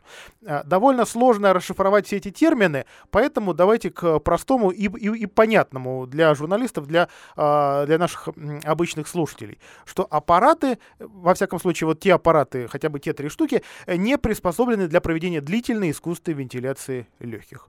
А, 0.47 0.63
довольно 0.65 1.05
сложно 1.05 1.53
расшифровать 1.53 2.07
все 2.07 2.17
эти 2.17 2.31
термины, 2.31 2.85
поэтому 3.11 3.55
давайте 3.55 3.91
к 3.91 4.19
простому 4.21 4.71
и, 4.71 4.89
и, 4.89 5.23
и 5.23 5.27
понятному 5.27 6.07
для 6.07 6.35
журналистов, 6.35 6.87
для, 6.87 7.09
а, 7.37 7.87
для 7.87 7.99
наших 7.99 8.29
обычных 8.65 9.09
слушателей, 9.09 9.59
что 9.85 10.07
аппараты, 10.11 10.79
во 10.99 11.35
всяком 11.35 11.61
случае, 11.61 11.87
вот 11.89 12.01
те 12.01 12.15
аппараты, 12.15 12.69
хотя 12.69 12.89
бы 12.89 13.01
те 13.01 13.13
три 13.13 13.29
штуки, 13.29 13.63
не 13.87 14.19
приспособлены 14.19 14.89
для 14.89 15.01
проведения 15.01 15.41
длительной 15.41 15.91
искусственной 15.91 16.39
вентиляции 16.39 17.07
легких. 17.19 17.69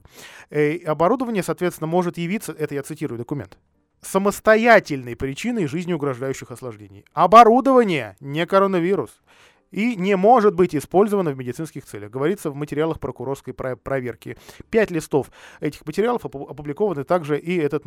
И 0.50 0.54
э, 0.54 0.84
оборудование, 0.84 1.42
соответственно, 1.42 1.86
может 1.86 2.18
явиться, 2.18 2.52
это 2.52 2.74
я 2.74 2.82
цитирую 2.82 3.18
документ, 3.18 3.58
самостоятельной 4.00 5.16
причиной 5.16 5.66
жизнеугрожающих 5.66 6.50
осложнений. 6.50 7.04
Оборудование, 7.12 8.16
не 8.20 8.46
коронавирус 8.46 9.22
и 9.72 9.96
не 9.96 10.16
может 10.16 10.54
быть 10.54 10.76
использовано 10.76 11.32
в 11.32 11.36
медицинских 11.36 11.84
целях. 11.84 12.10
Говорится 12.10 12.50
в 12.50 12.54
материалах 12.54 13.00
прокурорской 13.00 13.54
проверки. 13.54 14.36
Пять 14.70 14.90
листов 14.90 15.32
этих 15.60 15.84
материалов 15.84 16.24
опубликованы 16.24 17.04
также, 17.04 17.38
и 17.38 17.56
этот, 17.56 17.84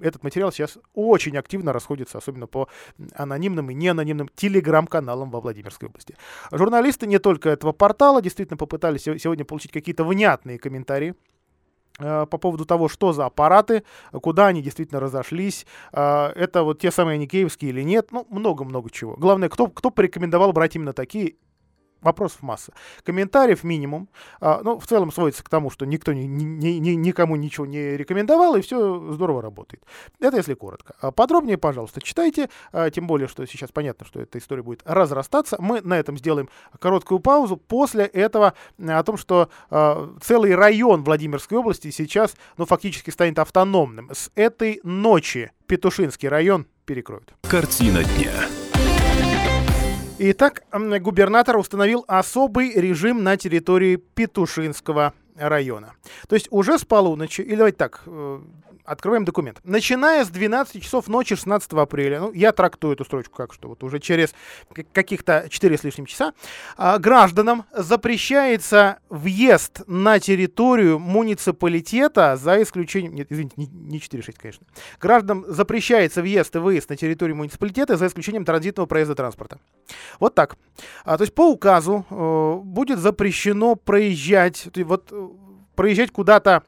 этот 0.00 0.22
материал 0.22 0.52
сейчас 0.52 0.78
очень 0.94 1.36
активно 1.36 1.72
расходится, 1.72 2.18
особенно 2.18 2.46
по 2.46 2.68
анонимным 3.14 3.70
и 3.70 3.74
неанонимным 3.74 4.28
телеграм-каналам 4.36 5.30
во 5.30 5.40
Владимирской 5.40 5.88
области. 5.88 6.14
Журналисты 6.52 7.06
не 7.06 7.18
только 7.18 7.48
этого 7.48 7.72
портала 7.72 8.22
действительно 8.22 8.56
попытались 8.56 9.02
сегодня 9.02 9.44
получить 9.44 9.72
какие-то 9.72 10.04
внятные 10.04 10.58
комментарии 10.58 11.14
по 11.98 12.38
поводу 12.38 12.64
того, 12.64 12.88
что 12.88 13.12
за 13.12 13.26
аппараты, 13.26 13.82
куда 14.12 14.48
они 14.48 14.62
действительно 14.62 15.00
разошлись, 15.00 15.66
э, 15.92 16.26
это 16.34 16.62
вот 16.62 16.78
те 16.80 16.90
самые 16.90 17.18
никеевские 17.18 17.70
или 17.70 17.82
нет, 17.82 18.08
ну, 18.12 18.26
много-много 18.30 18.90
чего. 18.90 19.16
Главное, 19.16 19.48
кто, 19.48 19.68
кто 19.68 19.90
порекомендовал 19.90 20.52
брать 20.52 20.76
именно 20.76 20.92
такие 20.92 21.36
Вопросов 22.00 22.42
масса. 22.42 22.72
Комментариев 23.04 23.64
минимум. 23.64 24.08
А, 24.40 24.60
ну, 24.62 24.78
в 24.78 24.86
целом 24.86 25.10
сводится 25.10 25.42
к 25.42 25.48
тому, 25.48 25.70
что 25.70 25.86
никто 25.86 26.12
ни, 26.12 26.22
ни, 26.22 26.78
ни, 26.78 26.90
никому 26.90 27.36
ничего 27.36 27.66
не 27.66 27.96
рекомендовал, 27.96 28.56
и 28.56 28.60
все 28.60 29.12
здорово 29.12 29.42
работает. 29.42 29.82
Это 30.20 30.36
если 30.36 30.54
коротко. 30.54 30.94
А 31.00 31.10
подробнее, 31.10 31.58
пожалуйста, 31.58 32.00
читайте. 32.00 32.48
А, 32.72 32.90
тем 32.90 33.06
более, 33.06 33.28
что 33.28 33.44
сейчас 33.46 33.72
понятно, 33.72 34.06
что 34.06 34.20
эта 34.20 34.38
история 34.38 34.62
будет 34.62 34.82
разрастаться. 34.84 35.56
Мы 35.60 35.80
на 35.80 35.98
этом 35.98 36.16
сделаем 36.18 36.48
короткую 36.78 37.20
паузу. 37.20 37.56
После 37.56 38.04
этого 38.04 38.54
о 38.78 39.02
том, 39.02 39.16
что 39.16 39.48
а, 39.70 40.14
целый 40.20 40.54
район 40.54 41.02
Владимирской 41.04 41.58
области 41.58 41.90
сейчас, 41.90 42.34
ну, 42.56 42.66
фактически 42.66 43.10
станет 43.10 43.38
автономным. 43.38 44.10
С 44.12 44.30
этой 44.34 44.80
ночи 44.82 45.52
Петушинский 45.66 46.28
район 46.28 46.66
перекроют. 46.84 47.34
Картина 47.42 48.04
дня. 48.04 48.65
Итак, 50.18 50.62
губернатор 50.72 51.58
установил 51.58 52.04
особый 52.08 52.72
режим 52.72 53.22
на 53.22 53.36
территории 53.36 53.96
Петушинского 53.96 55.12
района. 55.36 55.92
То 56.26 56.34
есть 56.34 56.48
уже 56.50 56.78
с 56.78 56.86
полуночи, 56.86 57.42
или 57.42 57.56
давайте 57.56 57.76
так, 57.76 58.02
э, 58.06 58.40
открываем 58.86 59.24
документ. 59.24 59.60
Начиная 59.64 60.24
с 60.24 60.28
12 60.28 60.82
часов 60.82 61.08
ночи 61.08 61.34
16 61.34 61.72
апреля, 61.72 62.20
ну, 62.20 62.32
я 62.32 62.52
трактую 62.52 62.94
эту 62.94 63.04
строчку 63.04 63.36
как 63.36 63.52
что 63.52 63.68
вот 63.68 63.82
уже 63.82 63.98
через 63.98 64.34
каких-то 64.92 65.46
4 65.50 65.76
с 65.76 65.84
лишним 65.84 66.06
часа, 66.06 66.32
а, 66.76 66.98
гражданам 66.98 67.64
запрещается 67.72 68.98
въезд 69.08 69.82
на 69.86 70.18
территорию 70.20 70.98
муниципалитета 70.98 72.36
за 72.36 72.62
исключением, 72.62 73.14
нет, 73.14 73.26
извините, 73.30 73.54
не, 73.56 73.66
не 73.66 73.98
4-6, 73.98 74.34
конечно. 74.40 74.66
Гражданам 75.00 75.44
запрещается 75.48 76.22
въезд 76.22 76.54
и 76.56 76.58
выезд 76.58 76.88
на 76.90 76.96
территорию 76.96 77.36
муниципалитета 77.36 77.96
за 77.96 78.06
исключением 78.06 78.44
транзитного 78.44 78.86
проезда 78.86 79.14
транспорта. 79.14 79.58
Вот 80.20 80.34
так. 80.34 80.56
А, 81.04 81.16
то 81.16 81.22
есть 81.22 81.34
по 81.34 81.50
указу 81.50 82.06
э, 82.08 82.60
будет 82.62 82.98
запрещено 82.98 83.74
проезжать, 83.74 84.68
вот 84.76 85.08
э, 85.10 85.28
проезжать 85.74 86.10
куда-то 86.10 86.62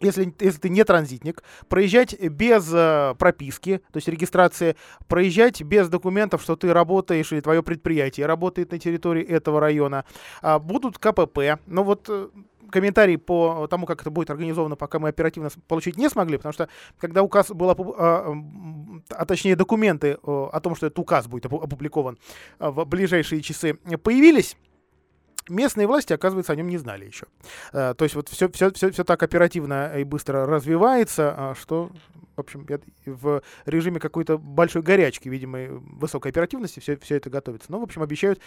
если, 0.00 0.34
если 0.40 0.60
ты 0.60 0.68
не 0.68 0.84
транзитник, 0.84 1.42
проезжать 1.68 2.18
без 2.20 2.70
э, 2.72 3.14
прописки, 3.18 3.78
то 3.92 3.96
есть 3.96 4.08
регистрации, 4.08 4.76
проезжать 5.06 5.62
без 5.62 5.88
документов, 5.88 6.42
что 6.42 6.56
ты 6.56 6.72
работаешь 6.72 7.32
или 7.32 7.40
твое 7.40 7.62
предприятие 7.62 8.26
работает 8.26 8.72
на 8.72 8.78
территории 8.78 9.24
этого 9.24 9.60
района. 9.60 10.04
А, 10.42 10.58
будут 10.58 10.98
КПП. 10.98 11.58
Но 11.66 11.84
вот 11.84 12.06
э, 12.08 12.28
комментарий 12.70 13.18
по 13.18 13.66
тому, 13.68 13.86
как 13.86 14.02
это 14.02 14.10
будет 14.10 14.30
организовано, 14.30 14.76
пока 14.76 14.98
мы 14.98 15.08
оперативно 15.08 15.50
получить 15.66 15.96
не 15.96 16.08
смогли, 16.08 16.36
потому 16.36 16.52
что 16.52 16.68
когда 16.98 17.22
указ 17.22 17.50
был, 17.50 17.70
а, 17.70 18.36
а 19.10 19.24
точнее 19.26 19.56
документы 19.56 20.18
о 20.22 20.60
том, 20.60 20.76
что 20.76 20.86
этот 20.86 20.98
указ 20.98 21.26
будет 21.26 21.46
опубликован 21.46 22.18
в 22.58 22.84
ближайшие 22.84 23.40
часы, 23.40 23.74
появились, 24.02 24.56
местные 25.48 25.86
власти, 25.86 26.12
оказывается, 26.12 26.52
о 26.52 26.56
нем 26.56 26.68
не 26.68 26.78
знали 26.78 27.06
еще. 27.06 27.26
То 27.72 27.96
есть 28.00 28.14
вот 28.14 28.28
все, 28.28 28.48
все, 28.50 28.70
все, 28.72 28.90
все 28.90 29.04
так 29.04 29.22
оперативно 29.22 29.98
и 29.98 30.04
быстро 30.04 30.46
развивается, 30.46 31.54
что 31.60 31.90
в 32.38 32.40
общем, 32.40 32.66
в 33.04 33.42
режиме 33.66 34.00
какой-то 34.00 34.38
большой 34.38 34.82
горячки, 34.82 35.28
видимо, 35.28 35.66
высокой 35.68 36.30
оперативности 36.30 36.80
все, 36.80 36.96
все 36.96 37.16
это 37.16 37.30
готовится. 37.30 37.70
Но, 37.70 37.80
в 37.80 37.82
общем, 37.82 38.02
обещают, 38.02 38.40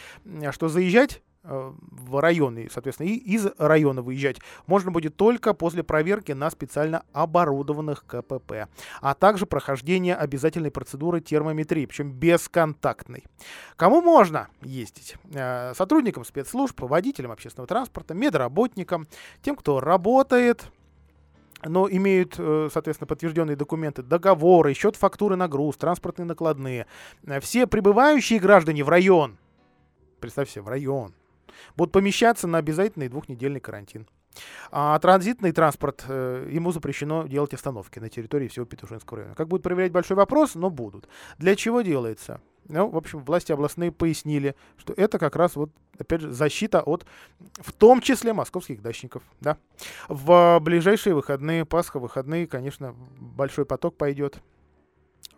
что 0.51 0.67
заезжать 0.69 1.21
э, 1.43 1.73
в 1.79 2.19
районы, 2.19 2.69
соответственно, 2.71 3.07
и 3.07 3.15
из 3.15 3.47
района 3.57 4.01
выезжать 4.01 4.37
можно 4.67 4.91
будет 4.91 5.15
только 5.15 5.53
после 5.53 5.83
проверки 5.83 6.31
на 6.31 6.49
специально 6.49 7.03
оборудованных 7.13 8.05
КПП, 8.05 8.67
а 9.01 9.13
также 9.13 9.45
прохождения 9.45 10.15
обязательной 10.15 10.71
процедуры 10.71 11.21
термометрии, 11.21 11.85
причем 11.85 12.11
бесконтактной. 12.11 13.25
Кому 13.75 14.01
можно 14.01 14.47
ездить? 14.61 15.15
Э, 15.33 15.73
сотрудникам 15.75 16.25
спецслужб, 16.25 16.79
водителям 16.81 17.31
общественного 17.31 17.67
транспорта, 17.67 18.13
медработникам, 18.13 19.07
тем, 19.41 19.55
кто 19.55 19.79
работает, 19.79 20.71
но 21.63 21.89
имеют, 21.89 22.35
э, 22.37 22.69
соответственно, 22.71 23.07
подтвержденные 23.07 23.55
документы, 23.55 24.01
договоры, 24.01 24.73
счет 24.73 24.95
фактуры 24.95 25.35
на 25.35 25.47
груз, 25.47 25.77
транспортные 25.77 26.25
накладные. 26.25 26.87
Э, 27.25 27.39
все 27.39 27.67
прибывающие 27.67 28.39
граждане 28.39 28.83
в 28.83 28.89
район, 28.89 29.37
представьте 30.19 30.53
себе, 30.53 30.63
в 30.63 30.69
район, 30.69 31.13
будут 31.75 31.91
помещаться 31.91 32.47
на 32.47 32.57
обязательный 32.57 33.09
двухнедельный 33.09 33.59
карантин. 33.59 34.07
А 34.71 34.97
транзитный 34.99 35.51
транспорт, 35.51 36.05
э, 36.07 36.47
ему 36.51 36.71
запрещено 36.71 37.27
делать 37.27 37.53
остановки 37.53 37.99
на 37.99 38.09
территории 38.09 38.47
всего 38.47 38.65
Петушинского 38.65 39.19
района. 39.19 39.35
Как 39.35 39.47
будут 39.47 39.63
проверять 39.63 39.91
большой 39.91 40.15
вопрос, 40.15 40.55
но 40.55 40.69
будут. 40.69 41.07
Для 41.37 41.55
чего 41.55 41.81
делается? 41.81 42.41
Ну, 42.67 42.87
в 42.87 42.97
общем, 42.97 43.23
власти 43.23 43.51
областные 43.51 43.91
пояснили, 43.91 44.55
что 44.77 44.93
это 44.95 45.19
как 45.19 45.35
раз 45.35 45.55
вот, 45.55 45.71
опять 45.97 46.21
же, 46.21 46.31
защита 46.31 46.81
от, 46.81 47.05
в 47.57 47.73
том 47.73 48.01
числе, 48.01 48.33
московских 48.33 48.81
дачников, 48.81 49.23
да. 49.41 49.57
В 50.07 50.59
ближайшие 50.61 51.15
выходные, 51.15 51.65
Пасха, 51.65 51.99
выходные, 51.99 52.47
конечно, 52.47 52.95
большой 53.19 53.65
поток 53.65 53.97
пойдет. 53.97 54.41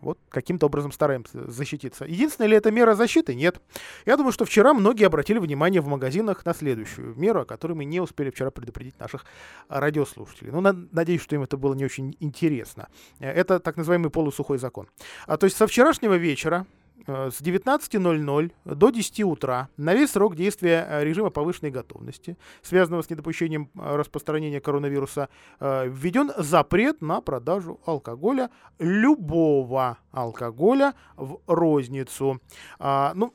Вот 0.03 0.19
каким-то 0.27 0.65
образом 0.65 0.91
стараемся 0.91 1.49
защититься. 1.49 2.03
Единственная 2.03 2.49
ли 2.49 2.57
это 2.57 2.71
мера 2.71 2.93
защиты? 2.93 3.35
Нет. 3.35 3.61
Я 4.05 4.17
думаю, 4.17 4.33
что 4.33 4.43
вчера 4.43 4.73
многие 4.73 5.05
обратили 5.05 5.39
внимание 5.39 5.79
в 5.79 5.87
магазинах 5.87 6.45
на 6.45 6.53
следующую 6.53 7.15
меру, 7.15 7.41
о 7.41 7.45
которой 7.45 7.73
мы 7.73 7.85
не 7.85 8.01
успели 8.01 8.29
вчера 8.29 8.51
предупредить 8.51 8.99
наших 8.99 9.25
радиослушателей. 9.69 10.51
Ну, 10.51 10.59
на, 10.59 10.73
надеюсь, 10.73 11.21
что 11.21 11.35
им 11.35 11.43
это 11.43 11.55
было 11.55 11.73
не 11.73 11.85
очень 11.85 12.17
интересно. 12.19 12.89
Это 13.19 13.59
так 13.59 13.77
называемый 13.77 14.09
полусухой 14.09 14.57
закон. 14.57 14.89
А, 15.25 15.37
то 15.37 15.45
есть 15.45 15.55
со 15.55 15.67
вчерашнего 15.67 16.15
вечера 16.15 16.65
Э, 16.65 16.82
с 17.05 17.41
19.00 17.41 18.51
до 18.65 18.89
10 18.89 19.21
утра 19.23 19.69
на 19.77 19.93
весь 19.93 20.11
срок 20.11 20.35
действия 20.35 20.85
э, 20.87 21.03
режима 21.03 21.29
повышенной 21.29 21.71
готовности, 21.71 22.37
связанного 22.61 23.01
с 23.01 23.09
недопущением 23.09 23.69
э, 23.75 23.95
распространения 23.95 24.61
коронавируса, 24.61 25.29
введен 25.59 26.31
запрет 26.37 27.01
на 27.01 27.21
продажу 27.21 27.79
алкоголя, 27.85 28.49
любого 28.79 29.97
алкоголя 30.11 30.93
в 31.17 31.39
розницу. 31.47 32.41
А, 32.79 33.13
ну, 33.15 33.33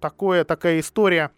такое, 0.00 0.44
такая 0.44 0.80
история 0.80 1.30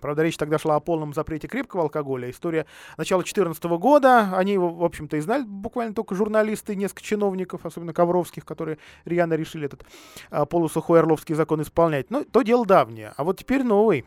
Правда, 0.00 0.22
речь 0.22 0.36
тогда 0.36 0.58
шла 0.58 0.76
о 0.76 0.80
полном 0.80 1.14
запрете 1.14 1.48
крепкого 1.48 1.84
алкоголя. 1.84 2.30
История 2.30 2.66
начала 2.96 3.20
2014 3.20 3.64
года. 3.64 4.30
Они 4.34 4.52
его, 4.52 4.70
в 4.70 4.84
общем-то, 4.84 5.16
и 5.16 5.20
знали 5.20 5.44
буквально 5.44 5.94
только 5.94 6.14
журналисты, 6.14 6.76
несколько 6.76 7.02
чиновников, 7.02 7.64
особенно 7.64 7.92
Ковровских, 7.92 8.44
которые 8.44 8.78
рьяно 9.04 9.34
решили 9.34 9.66
этот 9.66 9.84
а, 10.30 10.46
полусухой 10.46 11.00
Орловский 11.00 11.34
закон 11.34 11.62
исполнять. 11.62 12.10
Но 12.10 12.24
то 12.24 12.42
дело 12.42 12.66
давнее. 12.66 13.12
А 13.16 13.24
вот 13.24 13.38
теперь 13.38 13.62
новый. 13.62 14.04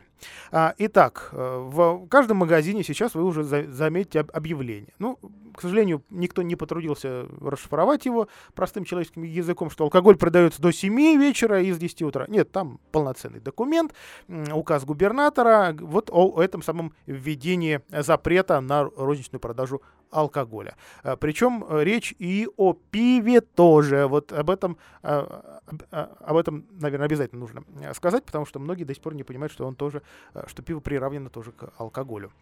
А, 0.50 0.74
итак, 0.78 1.30
э, 1.32 1.58
в 1.70 2.06
каждом 2.08 2.38
магазине 2.38 2.82
сейчас 2.82 3.14
вы 3.14 3.24
уже 3.24 3.42
за, 3.42 3.70
заметите 3.70 4.20
объявление. 4.20 4.92
Ну, 4.98 5.18
к 5.54 5.62
сожалению, 5.62 6.02
никто 6.10 6.42
не 6.42 6.56
потрудился 6.56 7.26
расшифровать 7.40 8.06
его 8.06 8.28
простым 8.54 8.84
человеческим 8.84 9.24
языком, 9.24 9.70
что 9.70 9.84
алкоголь 9.84 10.16
продается 10.16 10.62
до 10.62 10.70
7 10.70 10.94
вечера 11.18 11.60
и 11.60 11.72
с 11.72 11.78
10 11.78 12.02
утра. 12.02 12.26
Нет, 12.28 12.52
там 12.52 12.78
полноценный 12.92 13.40
документ, 13.40 13.92
указ 14.28 14.84
губернатора, 14.84 15.76
вот 15.80 16.10
о 16.12 16.40
этом 16.40 16.62
самом 16.62 16.92
введении 17.06 17.80
запрета 17.90 18.60
на 18.60 18.84
розничную 18.84 19.40
продажу 19.40 19.82
алкоголя. 20.10 20.76
А, 21.02 21.16
Причем 21.16 21.64
э, 21.68 21.84
речь 21.84 22.14
и 22.18 22.48
о 22.56 22.72
пиве 22.72 23.40
тоже. 23.40 24.06
Вот 24.06 24.32
об 24.32 24.50
этом, 24.50 24.78
а, 25.02 25.60
а, 25.90 26.16
об 26.20 26.36
этом, 26.36 26.66
наверное, 26.80 27.06
обязательно 27.06 27.40
нужно 27.40 27.64
э, 27.80 27.94
сказать, 27.94 28.24
потому 28.24 28.46
что 28.46 28.58
многие 28.58 28.84
до 28.84 28.94
сих 28.94 29.02
пор 29.02 29.14
не 29.14 29.24
понимают, 29.24 29.52
что 29.52 29.66
он 29.66 29.74
тоже, 29.74 30.02
э, 30.34 30.44
что 30.46 30.62
пиво 30.62 30.80
приравнено 30.80 31.30
тоже 31.30 31.52
к 31.52 31.72
алкоголю. 31.78 32.32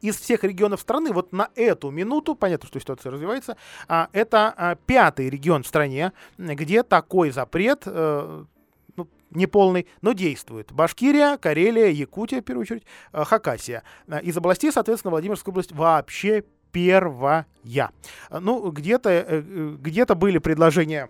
Из 0.00 0.16
всех 0.16 0.44
регионов 0.44 0.80
страны, 0.80 1.12
вот 1.12 1.32
на 1.32 1.50
эту 1.56 1.90
минуту, 1.90 2.34
понятно, 2.34 2.66
что 2.66 2.80
ситуация 2.80 3.12
развивается, 3.12 3.58
это 3.86 4.78
пятый 4.86 5.28
регион 5.28 5.62
в 5.62 5.66
стране, 5.66 6.12
где 6.38 6.82
такой 6.82 7.30
запрет 7.30 7.86
неполный, 9.34 9.86
но 10.00 10.12
действует. 10.12 10.72
Башкирия, 10.72 11.36
Карелия, 11.36 11.90
Якутия, 11.90 12.40
в 12.40 12.44
первую 12.44 12.62
очередь, 12.62 12.84
э, 13.12 13.24
Хакасия. 13.24 13.82
Э, 14.06 14.20
из 14.20 14.36
областей, 14.36 14.72
соответственно, 14.72 15.10
Владимирская 15.10 15.52
область 15.52 15.72
вообще 15.72 16.44
первая. 16.72 17.46
Ну, 18.30 18.70
где-то 18.70 19.10
э, 19.10 19.42
где 19.80 20.06
были 20.14 20.38
предложения 20.38 21.08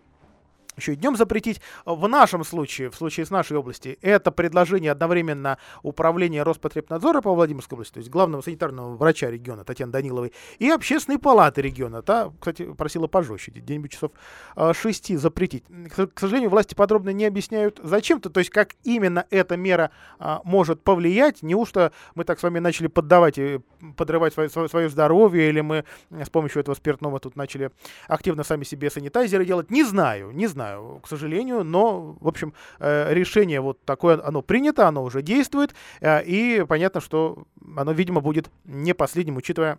еще 0.76 0.94
и 0.94 0.96
днем 0.96 1.16
запретить. 1.16 1.60
В 1.84 2.08
нашем 2.08 2.44
случае, 2.44 2.90
в 2.90 2.94
случае 2.94 3.26
с 3.26 3.30
нашей 3.30 3.56
области, 3.56 3.98
это 4.00 4.30
предложение 4.30 4.92
одновременно 4.92 5.58
управления 5.82 6.42
Роспотребнадзора 6.42 7.20
по 7.20 7.34
Владимирской 7.34 7.76
области, 7.76 7.94
то 7.94 7.98
есть 7.98 8.10
главного 8.10 8.42
санитарного 8.42 8.96
врача 8.96 9.30
региона 9.30 9.64
Татьяны 9.64 9.92
Даниловой, 9.92 10.32
и 10.58 10.70
общественной 10.70 11.18
палаты 11.18 11.62
региона. 11.62 12.02
Та, 12.02 12.32
кстати, 12.38 12.72
просила 12.72 13.06
пожестче, 13.06 13.50
где-нибудь 13.50 13.92
часов 13.92 14.12
6 14.56 15.10
а, 15.10 15.18
запретить. 15.18 15.64
К 15.94 16.18
сожалению, 16.18 16.50
власти 16.50 16.74
подробно 16.74 17.10
не 17.10 17.26
объясняют, 17.26 17.78
зачем-то, 17.82 18.30
то 18.30 18.40
есть 18.40 18.50
как 18.50 18.70
именно 18.82 19.26
эта 19.30 19.56
мера 19.56 19.90
а, 20.18 20.40
может 20.44 20.82
повлиять. 20.82 21.42
Неужто 21.42 21.92
мы 22.14 22.24
так 22.24 22.40
с 22.40 22.42
вами 22.42 22.58
начали 22.58 22.86
поддавать 22.86 23.38
и 23.38 23.60
подрывать 23.96 24.32
свое, 24.32 24.48
свое 24.48 24.88
здоровье, 24.88 25.48
или 25.48 25.60
мы 25.60 25.84
с 26.10 26.30
помощью 26.30 26.60
этого 26.60 26.74
спиртного 26.74 27.20
тут 27.20 27.36
начали 27.36 27.70
активно 28.08 28.42
сами 28.42 28.64
себе 28.64 28.90
санитайзеры 28.90 29.44
делать? 29.44 29.70
Не 29.70 29.84
знаю, 29.84 30.30
не 30.30 30.46
знаю 30.46 30.61
знаю, 30.62 31.00
к 31.02 31.08
сожалению, 31.08 31.64
но, 31.64 32.16
в 32.20 32.28
общем, 32.28 32.54
э, 32.78 33.12
решение 33.14 33.60
вот 33.60 33.84
такое, 33.84 34.20
оно 34.24 34.42
принято, 34.42 34.88
оно 34.88 35.02
уже 35.02 35.22
действует, 35.22 35.74
э, 36.00 36.22
и 36.24 36.64
понятно, 36.68 37.00
что 37.00 37.46
оно, 37.76 37.92
видимо, 37.92 38.20
будет 38.20 38.50
не 38.64 38.94
последним, 38.94 39.36
учитывая, 39.36 39.78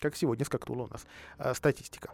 как 0.00 0.16
сегодня 0.16 0.44
скакнула 0.44 0.84
у 0.84 0.88
нас 0.88 1.06
э, 1.38 1.54
статистика. 1.54 2.10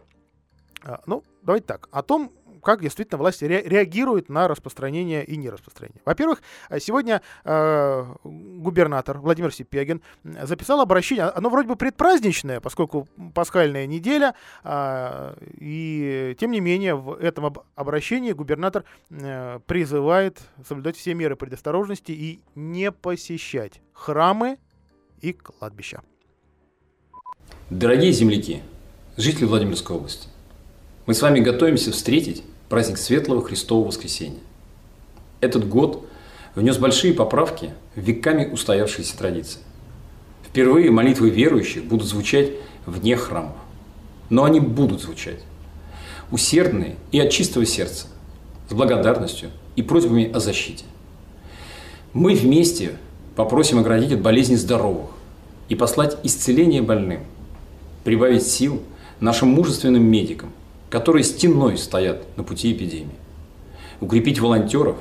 Ну, 1.05 1.23
давайте 1.43 1.65
так, 1.65 1.87
о 1.91 2.01
том, 2.01 2.29
как 2.63 2.81
действительно 2.81 3.19
власти 3.19 3.45
ре 3.45 3.61
реагируют 3.61 4.29
на 4.29 4.47
распространение 4.47 5.23
и 5.23 5.37
нераспространение. 5.37 6.01
Во-первых, 6.05 6.41
э, 6.69 6.79
сегодня 6.79 7.21
э, 7.43 8.05
губернатор 8.23 9.19
Владимир 9.19 9.53
Сипягин 9.53 10.01
записал 10.23 10.81
обращение, 10.81 11.25
оно 11.25 11.49
вроде 11.49 11.67
бы 11.67 11.75
предпраздничное, 11.75 12.59
поскольку 12.59 13.07
пасхальная 13.33 13.85
неделя, 13.85 14.33
э, 14.63 15.35
и 15.59 16.35
тем 16.39 16.51
не 16.51 16.59
менее 16.59 16.95
в 16.95 17.13
этом 17.13 17.45
об 17.45 17.59
обращении 17.75 18.31
губернатор 18.31 18.83
э, 19.09 19.59
призывает 19.67 20.39
соблюдать 20.67 20.97
все 20.97 21.13
меры 21.13 21.35
предосторожности 21.35 22.11
и 22.11 22.39
не 22.55 22.91
посещать 22.91 23.81
храмы 23.93 24.57
и 25.21 25.33
кладбища. 25.33 26.01
Дорогие 27.69 28.11
земляки, 28.11 28.61
жители 29.17 29.45
Владимирской 29.45 29.95
области, 29.95 30.27
мы 31.05 31.13
с 31.13 31.21
вами 31.21 31.39
готовимся 31.39 31.91
встретить 31.91 32.43
праздник 32.73 32.97
Светлого 32.97 33.43
Христового 33.43 33.89
Воскресения. 33.89 34.39
Этот 35.41 35.69
год 35.69 36.07
внес 36.55 36.79
большие 36.79 37.13
поправки 37.13 37.69
в 37.95 37.99
веками 37.99 38.51
устоявшиеся 38.51 39.15
традиции. 39.15 39.59
Впервые 40.41 40.89
молитвы 40.89 41.29
верующих 41.29 41.83
будут 41.83 42.07
звучать 42.07 42.49
вне 42.87 43.15
храмов. 43.15 43.57
Но 44.31 44.43
они 44.43 44.59
будут 44.59 45.03
звучать. 45.03 45.41
Усердные 46.31 46.95
и 47.11 47.19
от 47.19 47.29
чистого 47.29 47.63
сердца, 47.67 48.07
с 48.67 48.73
благодарностью 48.73 49.51
и 49.75 49.83
просьбами 49.83 50.31
о 50.31 50.39
защите. 50.39 50.85
Мы 52.11 52.33
вместе 52.33 52.93
попросим 53.35 53.77
оградить 53.77 54.13
от 54.13 54.21
болезней 54.21 54.55
здоровых 54.55 55.11
и 55.69 55.75
послать 55.75 56.17
исцеление 56.23 56.81
больным, 56.81 57.21
прибавить 58.03 58.47
сил 58.47 58.81
нашим 59.19 59.49
мужественным 59.49 60.01
медикам– 60.01 60.51
которые 60.93 61.23
стеной 61.23 61.79
стоят 61.79 62.21
на 62.37 62.43
пути 62.43 62.71
эпидемии. 62.71 63.15
Укрепить 63.99 64.39
волонтеров 64.39 64.95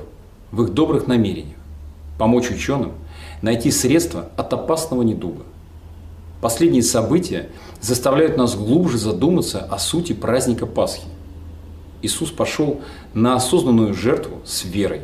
в 0.51 0.63
их 0.63 0.73
добрых 0.73 1.07
намерениях. 1.07 1.59
Помочь 2.19 2.51
ученым 2.51 2.93
найти 3.43 3.71
средства 3.71 4.31
от 4.39 4.51
опасного 4.55 5.03
недуга. 5.03 5.43
Последние 6.41 6.83
события 6.83 7.51
заставляют 7.83 8.39
нас 8.39 8.57
глубже 8.57 8.97
задуматься 8.97 9.61
о 9.61 9.79
сути 9.79 10.15
праздника 10.15 10.65
Пасхи. 10.65 11.05
Иисус 12.01 12.31
пошел 12.31 12.81
на 13.13 13.35
осознанную 13.35 13.93
жертву 13.93 14.41
с 14.47 14.65
верой, 14.65 15.03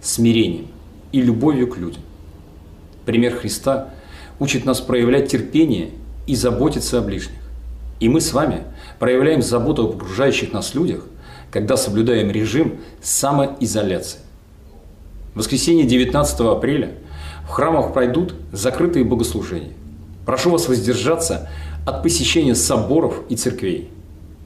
смирением 0.00 0.68
и 1.12 1.20
любовью 1.20 1.68
к 1.68 1.76
людям. 1.76 2.02
пример 3.04 3.36
Христа 3.36 3.90
учит 4.38 4.64
нас 4.64 4.80
проявлять 4.80 5.30
терпение 5.30 5.90
и 6.26 6.34
заботиться 6.34 6.96
о 6.96 7.02
ближних. 7.02 7.36
И 8.00 8.08
мы 8.08 8.22
с 8.22 8.32
вами 8.32 8.62
проявляем 9.00 9.42
заботу 9.42 9.88
об 9.88 9.96
окружающих 9.96 10.52
нас 10.52 10.74
людях, 10.74 11.04
когда 11.50 11.76
соблюдаем 11.76 12.30
режим 12.30 12.78
самоизоляции. 13.02 14.20
В 15.34 15.38
воскресенье 15.38 15.84
19 15.86 16.40
апреля 16.40 16.92
в 17.44 17.48
храмах 17.48 17.92
пройдут 17.92 18.34
закрытые 18.52 19.04
богослужения. 19.04 19.72
Прошу 20.26 20.50
вас 20.50 20.68
воздержаться 20.68 21.48
от 21.86 22.02
посещения 22.02 22.54
соборов 22.54 23.22
и 23.30 23.36
церквей. 23.36 23.90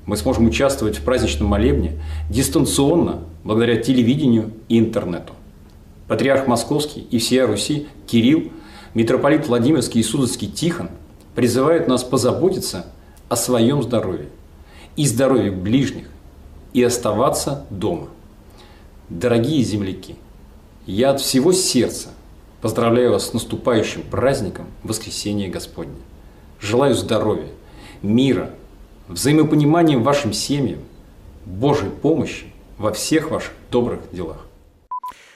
Мы 0.06 0.16
сможем 0.16 0.46
участвовать 0.46 0.98
в 0.98 1.02
праздничном 1.02 1.48
молебне 1.48 2.00
дистанционно 2.30 3.24
благодаря 3.42 3.76
телевидению 3.76 4.52
и 4.68 4.78
интернету. 4.78 5.32
Патриарх 6.06 6.46
Московский 6.46 7.00
и 7.10 7.18
всея 7.18 7.46
Руси 7.46 7.88
Кирилл, 8.06 8.52
митрополит 8.94 9.48
Владимирский 9.48 10.00
и 10.00 10.04
Суздальский 10.04 10.48
Тихон 10.48 10.90
призывают 11.34 11.88
нас 11.88 12.04
позаботиться 12.04 12.86
о 13.28 13.36
своем 13.36 13.82
здоровье 13.82 14.28
и 14.96 15.06
здоровье 15.06 15.50
ближних 15.50 16.08
и 16.72 16.82
оставаться 16.82 17.66
дома. 17.70 18.08
Дорогие 19.08 19.62
земляки, 19.62 20.16
я 20.86 21.10
от 21.10 21.20
всего 21.20 21.52
сердца 21.52 22.08
поздравляю 22.60 23.12
вас 23.12 23.28
с 23.28 23.32
наступающим 23.32 24.02
праздником 24.02 24.66
Воскресения 24.82 25.50
Господня. 25.50 25.94
Желаю 26.60 26.94
здоровья, 26.94 27.48
мира, 28.02 28.50
взаимопонимания 29.08 29.98
вашим 29.98 30.32
семьям, 30.32 30.80
Божьей 31.44 31.90
помощи 31.90 32.46
во 32.78 32.92
всех 32.92 33.30
ваших 33.30 33.52
добрых 33.70 34.00
делах. 34.12 34.43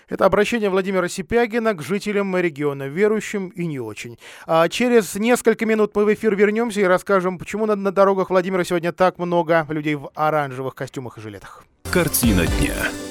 Это 0.08 0.24
обращение 0.24 0.70
Владимира 0.70 1.08
Сипягина 1.08 1.74
к 1.74 1.82
жителям 1.82 2.36
региона, 2.36 2.88
верующим 2.88 3.48
и 3.48 3.66
не 3.66 3.78
очень. 3.78 4.18
А 4.46 4.68
через 4.68 5.14
несколько 5.14 5.66
минут 5.66 5.94
мы 5.94 6.04
в 6.04 6.14
эфир 6.14 6.34
вернемся 6.34 6.80
и 6.80 6.84
расскажем, 6.84 7.38
почему 7.38 7.66
на, 7.66 7.76
на 7.76 7.92
дорогах 7.92 8.30
Владимира 8.30 8.64
сегодня 8.64 8.92
так 8.92 9.18
много 9.18 9.66
людей 9.68 9.94
в 9.94 10.10
оранжевых 10.14 10.74
костюмах 10.74 11.18
и 11.18 11.20
жилетах. 11.20 11.64
Картина 11.90 12.46
дня. 12.46 13.07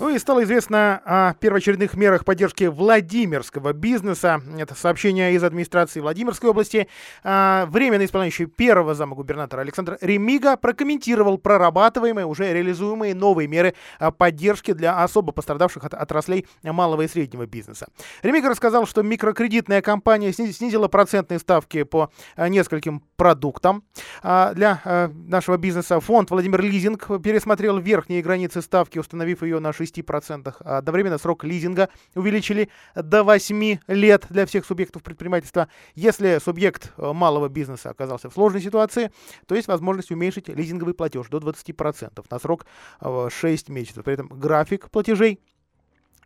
Ну 0.00 0.10
и 0.10 0.18
стало 0.20 0.44
известно 0.44 1.02
о 1.04 1.34
первоочередных 1.34 1.94
мерах 1.94 2.24
поддержки 2.24 2.64
Владимирского 2.64 3.72
бизнеса. 3.72 4.40
Это 4.56 4.76
сообщение 4.76 5.34
из 5.34 5.42
администрации 5.42 5.98
Владимирской 5.98 6.50
области. 6.50 6.86
А, 7.24 7.66
временно 7.66 8.04
исполняющий 8.04 8.46
первого 8.46 8.94
зама 8.94 9.16
губернатора 9.16 9.62
Александр 9.62 9.98
Ремига 10.00 10.56
прокомментировал 10.56 11.36
прорабатываемые, 11.36 12.26
уже 12.26 12.52
реализуемые 12.52 13.16
новые 13.16 13.48
меры 13.48 13.74
а, 13.98 14.12
поддержки 14.12 14.72
для 14.72 15.02
особо 15.02 15.32
пострадавших 15.32 15.82
от 15.82 15.94
отраслей 15.94 16.46
малого 16.62 17.02
и 17.02 17.08
среднего 17.08 17.46
бизнеса. 17.46 17.88
Ремига 18.22 18.50
рассказал, 18.50 18.86
что 18.86 19.02
микрокредитная 19.02 19.82
компания 19.82 20.32
снизила 20.32 20.86
процентные 20.86 21.40
ставки 21.40 21.82
по 21.82 22.12
а, 22.36 22.48
нескольким 22.48 23.02
продуктам. 23.16 23.82
Для 24.22 25.10
нашего 25.26 25.56
бизнеса 25.56 25.98
фонд 25.98 26.30
Владимир 26.30 26.62
Лизинг 26.62 27.20
пересмотрел 27.20 27.78
верхние 27.78 28.22
границы 28.22 28.62
ставки, 28.62 29.00
установив 29.00 29.42
ее 29.42 29.58
на 29.58 29.72
6 29.72 29.87
6%. 29.92 30.54
А 30.60 30.78
одновременно 30.78 31.18
срок 31.18 31.44
лизинга 31.44 31.88
увеличили 32.14 32.68
до 32.94 33.24
8 33.24 33.78
лет 33.88 34.26
для 34.30 34.46
всех 34.46 34.64
субъектов 34.64 35.02
предпринимательства. 35.02 35.68
Если 35.94 36.38
субъект 36.42 36.92
э, 36.96 37.12
малого 37.12 37.48
бизнеса 37.48 37.90
оказался 37.90 38.30
в 38.30 38.34
сложной 38.34 38.62
ситуации, 38.62 39.10
то 39.46 39.54
есть 39.54 39.68
возможность 39.68 40.10
уменьшить 40.10 40.48
лизинговый 40.48 40.94
платеж 40.94 41.28
до 41.28 41.38
20% 41.38 42.24
на 42.30 42.38
срок 42.38 42.66
6 43.00 43.68
э, 43.68 43.72
месяцев. 43.72 44.04
При 44.04 44.14
этом 44.14 44.28
график 44.28 44.90
платежей 44.90 45.40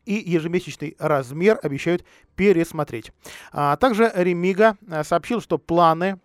и 0.05 0.15
ежемесячный 0.15 0.97
размер 0.99 1.59
обещают 1.62 2.05
пересмотреть. 2.37 3.12
А 3.53 3.77
также 3.77 4.11
Ремига 4.15 4.77
э, 4.88 5.05
сообщил, 5.05 5.41
что 5.41 5.59
планы 5.59 6.19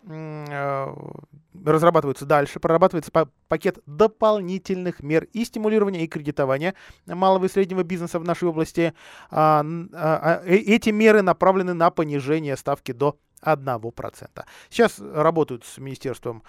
разрабатываются 1.66 2.26
дальше, 2.26 2.60
прорабатывается 2.60 3.12
пакет 3.48 3.80
дополнительных 3.86 5.02
мер 5.02 5.28
и 5.34 5.46
стимулирования, 5.46 6.04
и 6.04 6.08
кредитования 6.08 6.76
малого 7.06 7.46
и 7.46 7.50
среднего 7.50 7.84
бизнеса 7.84 8.20
в 8.20 8.24
нашей 8.24 8.48
области. 8.48 8.94
А, 9.30 9.66
а, 9.94 10.20
а, 10.22 10.42
э, 10.46 10.56
эти 10.58 10.90
меры 10.90 11.22
направлены 11.22 11.74
на 11.74 11.90
понижение 11.90 12.56
ставки 12.58 12.92
до 12.92 13.18
1%. 13.42 14.46
Сейчас 14.70 15.00
работают 15.00 15.64
с 15.66 15.78
Министерством 15.78 16.44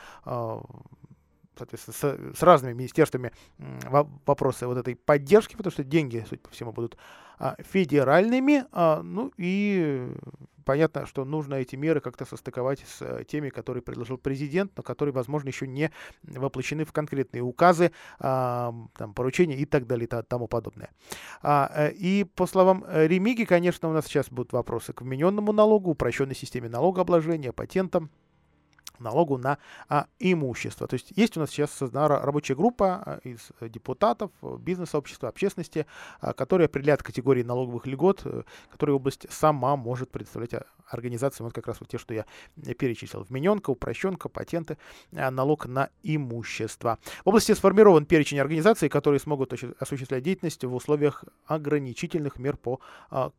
соответственно, 1.59 1.95
с, 2.35 2.39
с 2.39 2.43
разными 2.43 2.73
министерствами 2.73 3.33
вопросы 3.59 4.67
вот 4.67 4.79
этой 4.79 4.97
поддержки, 4.97 5.57
потому 5.57 5.73
что 5.73 5.85
деньги, 5.85 6.25
судя 6.29 6.41
по 6.43 6.51
всему, 6.51 6.73
будут 6.73 6.97
а, 7.39 7.57
федеральными. 7.61 8.65
А, 8.73 9.03
ну 9.03 9.33
и 9.37 10.09
понятно, 10.65 11.07
что 11.07 11.25
нужно 11.25 11.55
эти 11.55 11.77
меры 11.77 12.01
как-то 12.01 12.25
состыковать 12.25 12.81
с 12.81 12.99
а, 13.01 13.25
теми, 13.25 13.49
которые 13.49 13.83
предложил 13.83 14.19
президент, 14.19 14.73
но 14.77 14.83
которые, 14.83 15.13
возможно, 15.13 15.49
еще 15.49 15.67
не 15.67 15.91
воплощены 16.23 16.85
в 16.85 16.93
конкретные 16.93 17.43
указы, 17.43 17.93
а, 18.19 18.75
там, 18.97 19.15
поручения 19.15 19.57
и 19.57 19.65
так 19.65 19.87
далее 19.87 20.07
и 20.07 20.23
тому 20.29 20.49
подобное. 20.49 20.91
Э, 21.43 21.91
и 21.93 22.25
по 22.25 22.47
словам 22.47 22.85
Ремиги, 22.89 23.45
конечно, 23.45 23.89
у 23.89 23.93
нас 23.93 24.07
сейчас 24.07 24.31
будут 24.31 24.53
вопросы 24.53 24.93
к 24.93 25.03
вмененному 25.03 25.53
налогу, 25.53 25.91
упрощенной 25.91 26.35
системе 26.35 26.69
налогообложения, 26.69 27.53
патентам 27.53 28.11
налогу 29.01 29.39
на 29.39 29.59
а, 29.89 30.07
имущество. 30.19 30.87
То 30.87 30.95
есть 30.95 31.13
есть 31.17 31.37
у 31.37 31.41
нас 31.41 31.51
сейчас 31.51 31.73
создана 31.73 32.09
рабочая 32.21 32.55
группа 32.55 33.03
а, 33.05 33.19
из 33.25 33.51
депутатов, 33.61 34.31
бизнес-сообщества, 34.61 35.29
общественности, 35.29 35.87
а, 36.21 36.33
которые 36.33 36.67
определяют 36.67 37.03
категории 37.03 37.43
налоговых 37.43 37.87
льгот, 37.87 38.23
а, 38.25 38.45
которые 38.71 38.97
область 38.97 39.27
сама 39.31 39.77
может 39.77 40.11
представлять 40.11 40.55
а, 40.55 40.65
организациям, 40.87 41.47
вот 41.47 41.55
как 41.55 41.67
раз 41.67 41.81
вот 41.81 41.89
те, 41.89 41.99
что 41.99 42.15
я 42.15 42.25
перечислил. 42.79 43.27
Вмененка, 43.29 43.71
упрощенка, 43.71 44.29
патенты, 44.29 44.79
а, 45.15 45.31
налог 45.31 45.67
на 45.67 45.91
имущество. 46.03 46.99
В 47.25 47.29
области 47.29 47.53
сформирован 47.53 48.07
перечень 48.07 48.41
организаций, 48.41 48.89
которые 48.89 49.21
смогут 49.21 49.53
осуществлять 49.79 50.23
деятельность 50.23 50.65
в 50.65 50.75
условиях 50.75 51.25
ограничительных 51.47 52.39
мер 52.39 52.57
по 52.57 52.81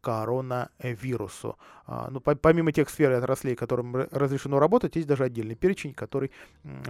коронавирусу. 0.01 1.57
Ну, 1.87 2.19
по, 2.19 2.35
помимо 2.35 2.71
тех 2.71 2.89
сфер 2.89 3.11
и 3.11 3.15
отраслей, 3.15 3.55
которым 3.55 3.95
разрешено 3.95 4.59
работать, 4.59 4.95
есть 4.95 5.07
даже 5.07 5.23
отдельный 5.49 5.55
перечень, 5.55 5.93
который 5.93 6.31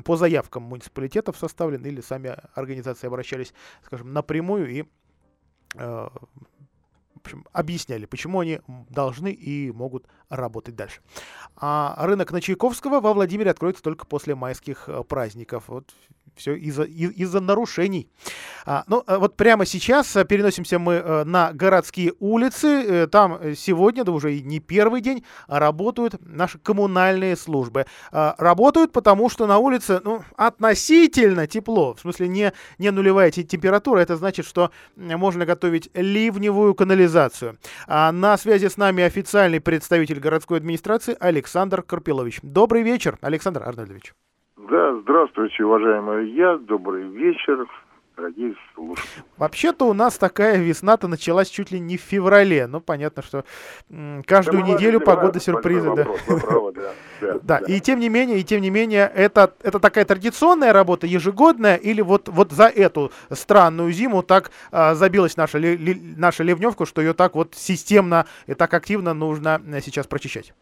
по 0.04 0.16
заявкам 0.16 0.64
муниципалитетов 0.64 1.38
составлен 1.38 1.86
или 1.86 2.02
сами 2.02 2.36
организации 2.56 3.08
обращались, 3.08 3.54
скажем, 3.86 4.14
напрямую 4.14 4.70
и 4.70 4.84
в 5.76 7.22
общем, 7.26 7.46
объясняли, 7.52 8.06
почему 8.06 8.40
они 8.40 8.62
должны 8.90 9.32
и 9.32 9.72
могут 9.72 10.08
работать 10.30 10.76
дальше. 10.76 11.02
А 11.58 11.96
рынок 12.06 12.32
на 12.32 12.40
Чайковского 12.40 13.02
во 13.02 13.14
Владимире 13.14 13.52
откроется 13.52 13.84
только 13.84 14.06
после 14.06 14.36
майских 14.36 14.88
э, 14.88 15.04
праздников. 15.04 15.66
Вот 15.68 15.94
все 16.40 16.56
из-за 16.56 16.84
из 16.84 17.34
нарушений. 17.34 18.10
А, 18.66 18.84
ну, 18.88 19.04
э, 19.06 19.18
вот 19.18 19.36
прямо 19.36 19.66
сейчас 19.66 20.16
э, 20.16 20.26
переносимся 20.26 20.80
мы 20.80 21.24
на 21.26 21.54
городские 21.54 22.14
улицы. 22.20 23.08
Там 23.08 23.56
сегодня, 23.56 24.04
да 24.04 24.12
уже 24.12 24.40
не 24.42 24.60
первый 24.60 25.02
день, 25.02 25.24
работают 25.48 26.16
наши 26.22 26.58
коммунальные 26.58 27.36
службы. 27.36 27.86
А, 28.12 28.36
работают, 28.38 28.92
потому 28.92 29.30
что 29.30 29.48
на 29.48 29.58
улице 29.58 30.02
ну, 30.04 30.24
относительно 30.36 31.48
тепло. 31.48 31.94
В 31.94 32.02
смысле, 32.02 32.28
не, 32.28 32.54
не 32.78 32.92
нулевая 32.92 33.32
температура. 33.32 34.00
Это 34.00 34.18
значит, 34.18 34.46
что 34.46 34.72
можно 34.96 35.46
готовить 35.46 35.90
ливневую 35.94 36.76
канализацию. 36.76 37.58
А 37.88 38.12
на 38.12 38.38
связи 38.38 38.68
с 38.68 38.78
нами 38.78 39.04
официальный 39.04 39.60
представитель 39.60 40.20
городской 40.20 40.58
администрации 40.58 41.16
Александр 41.20 41.82
Карпилович. 41.82 42.40
Добрый 42.42 42.84
вечер, 42.84 43.18
Александр 43.22 43.64
Арнольдович. 43.64 44.14
Да, 44.70 44.96
здравствуйте, 45.02 45.64
уважаемый 45.64 46.30
я. 46.32 46.58
Добрый 46.58 47.04
вечер 47.08 47.66
дорогие 48.16 48.54
слушатели. 48.76 49.24
Вообще-то 49.38 49.86
у 49.86 49.94
нас 49.94 50.18
такая 50.18 50.58
весна-то 50.58 51.08
началась 51.08 51.50
чуть 51.50 51.72
ли 51.72 51.80
не 51.80 51.98
в 51.98 52.02
феврале. 52.02 52.68
Ну, 52.68 52.82
понятно, 52.82 53.24
что 53.24 53.46
каждую 54.26 54.64
да, 54.64 54.74
неделю 54.74 55.00
погода 55.00 55.40
сюрпризы. 55.40 55.90
Да. 56.30 56.94
да, 57.22 57.40
да, 57.42 57.58
и 57.58 57.80
тем 57.80 58.00
не 58.00 58.08
менее, 58.08 58.40
и 58.40 58.44
тем 58.44 58.62
не 58.62 58.70
менее, 58.70 59.12
это, 59.14 59.54
это 59.62 59.80
такая 59.80 60.06
традиционная 60.06 60.72
работа, 60.72 61.08
ежегодная, 61.08 61.76
или 61.76 62.02
вот, 62.02 62.30
вот 62.30 62.52
за 62.52 62.68
эту 62.68 63.12
странную 63.32 63.92
зиму 63.92 64.22
так 64.22 64.52
а, 64.72 64.94
забилась 64.94 65.36
наша, 65.36 65.58
ли, 65.58 65.76
ли, 65.76 66.00
наша 66.16 66.44
ливневка, 66.44 66.86
что 66.86 67.02
ее 67.02 67.14
так 67.14 67.36
вот 67.36 67.56
системно 67.56 68.26
и 68.48 68.54
так 68.54 68.74
активно 68.74 69.14
нужно 69.14 69.62
э, 69.68 69.82
сейчас 69.82 70.08
прочищать? 70.08 70.54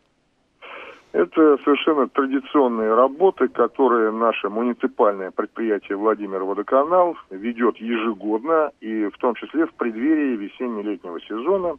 Это 1.17 1.57
совершенно 1.63 2.07
традиционные 2.07 2.93
работы, 2.93 3.47
которые 3.47 4.11
наше 4.11 4.49
муниципальное 4.49 5.31
предприятие 5.31 5.97
Владимир 5.97 6.43
Водоканал 6.43 7.17
ведет 7.31 7.77
ежегодно, 7.77 8.69
и 8.81 9.07
в 9.07 9.17
том 9.17 9.33
числе 9.33 9.65
в 9.65 9.73
преддверии 9.73 10.35
весенне-летнего 10.35 11.19
сезона, 11.21 11.77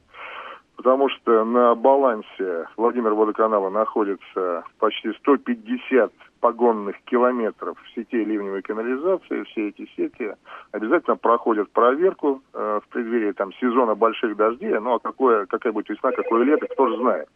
потому 0.75 1.09
что 1.09 1.45
на 1.45 1.77
балансе 1.77 2.67
Владимир 2.77 3.15
Водоканала 3.15 3.71
находится 3.71 4.65
почти 4.81 5.13
150 5.13 6.13
погонных 6.41 6.97
километров 7.05 7.79
сетей 7.95 8.25
ливневой 8.25 8.63
канализации, 8.63 9.45
все 9.45 9.69
эти 9.69 9.89
сети 9.97 10.35
обязательно 10.73 11.15
проходят 11.15 11.71
проверку 11.71 12.43
э, 12.53 12.81
в 12.85 12.89
преддверии 12.89 13.31
там 13.31 13.53
сезона 13.55 13.95
больших 13.95 14.37
дождей. 14.37 14.77
Ну 14.81 14.95
а 14.95 14.99
какое, 14.99 15.47
какая 15.47 15.73
будет 15.73 15.91
весна, 15.91 16.11
какое 16.11 16.43
лето, 16.43 16.67
кто 16.67 16.89
же 16.89 16.97
знает. 16.97 17.29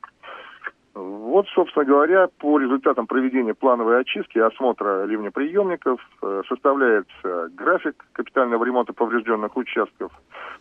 Вот, 0.95 1.47
собственно 1.55 1.87
говоря, 1.87 2.29
по 2.39 2.59
результатам 2.59 3.07
проведения 3.07 3.55
плановой 3.55 4.01
очистки 4.01 4.37
и 4.37 4.43
осмотра 4.43 5.05
ливнеприемников 5.05 6.01
э, 6.23 6.43
составляется 6.47 7.49
график 7.55 8.05
капитального 8.13 8.63
ремонта 8.63 8.93
поврежденных 8.93 9.57
участков. 9.57 10.13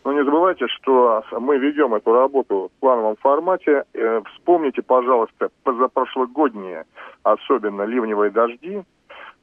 Но 0.04 0.12
не 0.14 0.24
забывайте, 0.24 0.68
что 0.68 1.22
мы 1.32 1.58
ведем 1.58 1.94
эту 1.94 2.14
работу 2.14 2.70
в 2.74 2.80
плановом 2.80 3.16
формате. 3.16 3.84
Э, 3.92 4.22
вспомните, 4.32 4.80
пожалуйста, 4.80 5.50
позапрошлогодние, 5.64 6.86
особенно 7.22 7.82
ливневые 7.82 8.30
дожди, 8.30 8.82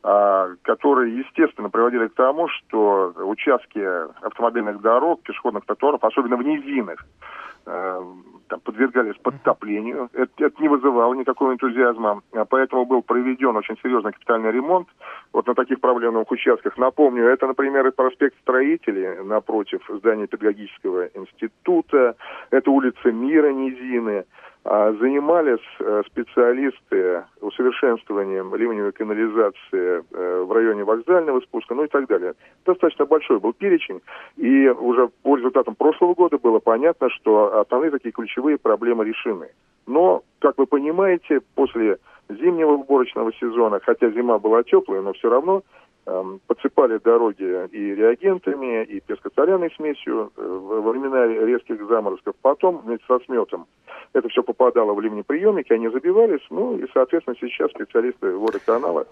а, 0.02 0.50
которые, 0.64 1.18
естественно, 1.20 1.70
приводили 1.70 2.08
к 2.08 2.16
тому, 2.16 2.48
что 2.48 3.14
участки 3.18 3.80
автомобильных 4.26 4.82
дорог, 4.82 5.22
пешеходных 5.24 5.66
тротуаров, 5.66 6.04
особенно 6.04 6.38
в 6.38 6.44
низинах, 6.44 7.06
там, 8.50 8.60
подвергались 8.62 9.16
подтоплению. 9.22 10.10
Это, 10.14 10.32
это 10.46 10.62
не 10.62 10.68
вызывало 10.68 11.14
никакого 11.14 11.54
энтузиазма. 11.54 12.22
А 12.34 12.46
поэтому 12.46 12.86
был 12.86 13.02
проведен 13.02 13.56
очень 13.56 13.78
серьезный 13.82 14.12
капитальный 14.12 14.52
ремонт 14.52 14.88
вот 15.32 15.48
на 15.48 15.54
таких 15.54 15.80
проблемных 15.80 16.30
участках. 16.32 16.78
Напомню, 16.78 17.26
это, 17.26 17.48
например, 17.48 17.88
и 17.88 17.92
проспект 17.92 18.36
Строителей 18.42 19.24
напротив 19.24 19.82
здания 19.88 20.28
педагогического 20.28 21.08
института, 21.14 22.16
это 22.50 22.72
улица 22.72 23.12
Мира 23.12 23.52
Низины, 23.52 24.26
занимались 24.64 25.66
э, 25.80 26.04
специалисты 26.08 27.24
усовершенствованием 27.42 28.54
ливневой 28.54 28.92
канализации 28.92 30.04
э, 30.12 30.42
в 30.42 30.52
районе 30.52 30.84
вокзального 30.84 31.40
спуска, 31.42 31.76
ну 31.76 31.86
и 31.86 31.88
так 31.88 32.08
далее. 32.08 32.34
Достаточно 32.66 33.06
большой 33.06 33.40
был 33.40 33.54
перечень, 33.54 34.02
и 34.36 34.68
уже 34.68 35.08
по 35.24 35.38
результатам 35.38 35.76
прошлого 35.76 36.14
года 36.14 36.38
было 36.38 36.60
понятно, 36.60 37.10
что 37.10 37.60
основные 37.60 37.92
такие 37.92 38.12
ключевые 38.12 38.58
проблемы 38.58 39.06
решены. 39.06 39.48
Но, 39.88 40.24
как 40.40 40.58
вы 40.58 40.66
понимаете, 40.66 41.40
после 41.56 41.98
зимнего 42.30 42.74
уборочного 42.74 43.34
сезона, 43.34 43.80
хотя 43.80 44.12
зима 44.12 44.40
была 44.40 44.64
теплая, 44.64 45.02
но 45.02 45.14
все 45.14 45.30
равно 45.30 45.64
подсыпали 46.48 46.98
дороги 46.98 47.68
и 47.72 47.96
реагентами, 47.96 48.84
и 48.84 49.00
пескоцаряной 49.00 49.72
смесью 49.76 50.32
э, 50.36 50.42
во 50.42 50.92
времена 50.92 51.28
резких 51.28 51.86
заморозков. 51.88 52.36
Потом 52.42 52.80
вместе 52.80 53.06
со 53.08 53.20
сметом 53.26 53.68
это 54.14 54.28
все 54.30 54.44
попадало 54.44 54.94
в 54.94 55.02
ливнеприемники, 55.02 55.74
они 55.74 55.90
забивались, 55.90 56.46
ну 56.50 56.78
и, 56.78 56.86
соответственно, 56.94 57.36
сейчас 57.40 57.72
специалисты 57.72 58.36
водоканала 58.36 59.08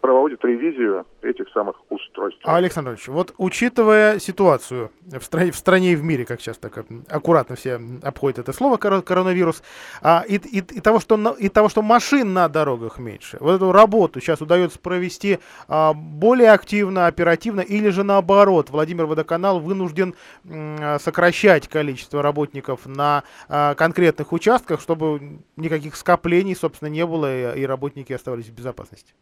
проводит 0.00 0.44
ревизию 0.44 1.06
этих 1.22 1.48
самых 1.50 1.76
устройств. 1.90 2.40
А, 2.44 2.56
Александр 2.56 2.98
вот 3.08 3.34
учитывая 3.38 4.18
ситуацию 4.18 4.90
в 5.02 5.22
стране, 5.22 5.50
в 5.50 5.56
стране 5.56 5.92
и 5.92 5.96
в 5.96 6.02
мире, 6.02 6.24
как 6.24 6.40
сейчас 6.40 6.58
так 6.58 6.84
аккуратно 7.08 7.56
все 7.56 7.80
обходят 8.02 8.38
это 8.38 8.52
слово 8.52 8.76
коронавирус, 8.76 9.62
а, 10.02 10.24
и, 10.28 10.36
и, 10.36 10.58
и, 10.58 10.80
того, 10.80 11.00
что, 11.00 11.16
и 11.38 11.48
того, 11.48 11.68
что 11.68 11.82
машин 11.82 12.32
на 12.32 12.48
дорогах 12.48 12.98
меньше, 12.98 13.38
вот 13.40 13.56
эту 13.56 13.72
работу 13.72 14.20
сейчас 14.20 14.40
удается 14.40 14.78
провести 14.78 15.38
а, 15.68 15.92
более 15.94 16.52
активно, 16.52 17.06
оперативно, 17.06 17.60
или 17.60 17.88
же 17.90 18.04
наоборот, 18.04 18.70
Владимир 18.70 19.06
Водоканал 19.06 19.60
вынужден 19.60 20.14
м, 20.44 20.98
сокращать 21.00 21.68
количество 21.68 22.22
работников 22.22 22.86
на 22.86 23.24
а, 23.48 23.74
конкретных 23.74 24.32
участках, 24.32 24.80
чтобы 24.80 25.40
никаких 25.56 25.96
скоплений, 25.96 26.54
собственно, 26.54 26.88
не 26.88 27.06
было, 27.06 27.54
и, 27.54 27.62
и 27.62 27.66
работники 27.66 28.12
оставались 28.12 28.46
в 28.46 28.52
безопасности? 28.52 29.14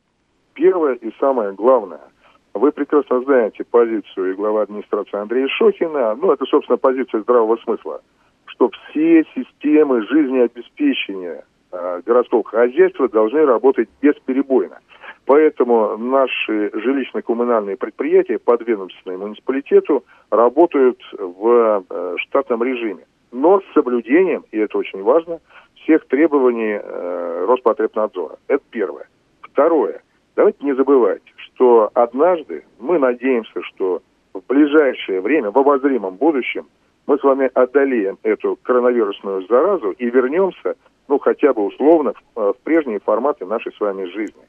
Первое 0.60 0.96
и 0.96 1.10
самое 1.18 1.52
главное, 1.54 2.02
вы 2.52 2.70
прекрасно 2.70 3.22
знаете 3.22 3.64
позицию 3.64 4.32
и 4.32 4.34
глава 4.34 4.60
администрации 4.60 5.16
Андрея 5.16 5.48
Шохина, 5.48 6.14
ну, 6.16 6.32
это, 6.32 6.44
собственно, 6.44 6.76
позиция 6.76 7.22
здравого 7.22 7.56
смысла, 7.64 8.02
что 8.44 8.68
все 8.68 9.24
системы 9.34 10.06
жизнеобеспечения 10.06 11.46
э, 11.72 12.02
городского 12.04 12.44
хозяйства 12.44 13.08
должны 13.08 13.46
работать 13.46 13.88
бесперебойно. 14.02 14.80
Поэтому 15.24 15.96
наши 15.96 16.68
жилищно-коммунальные 16.74 17.78
предприятия, 17.78 18.38
подведомственные 18.38 19.16
муниципалитету, 19.16 20.04
работают 20.30 21.00
в 21.18 21.86
э, 21.88 22.16
штатном 22.18 22.62
режиме. 22.62 23.06
Но 23.32 23.62
с 23.62 23.72
соблюдением, 23.72 24.44
и 24.50 24.58
это 24.58 24.76
очень 24.76 25.02
важно, 25.02 25.40
всех 25.76 26.06
требований 26.06 26.78
э, 26.82 27.44
Роспотребнадзора. 27.48 28.36
Это 28.46 28.62
первое. 28.70 29.08
Второе. 29.40 30.02
Давайте 30.40 30.64
не 30.64 30.74
забывать, 30.74 31.20
что 31.36 31.90
однажды 31.92 32.64
мы 32.78 32.98
надеемся, 32.98 33.60
что 33.60 34.00
в 34.32 34.40
ближайшее 34.48 35.20
время, 35.20 35.50
в 35.50 35.58
обозримом 35.58 36.14
будущем, 36.16 36.66
мы 37.06 37.18
с 37.18 37.22
вами 37.22 37.50
одолеем 37.52 38.16
эту 38.22 38.58
коронавирусную 38.62 39.46
заразу 39.48 39.90
и 39.90 40.08
вернемся, 40.08 40.76
ну, 41.08 41.18
хотя 41.18 41.52
бы 41.52 41.62
условно, 41.66 42.14
в, 42.14 42.40
э, 42.40 42.52
в 42.54 42.64
прежние 42.64 43.00
форматы 43.00 43.44
нашей 43.44 43.70
с 43.72 43.80
вами 43.80 44.06
жизни. 44.06 44.40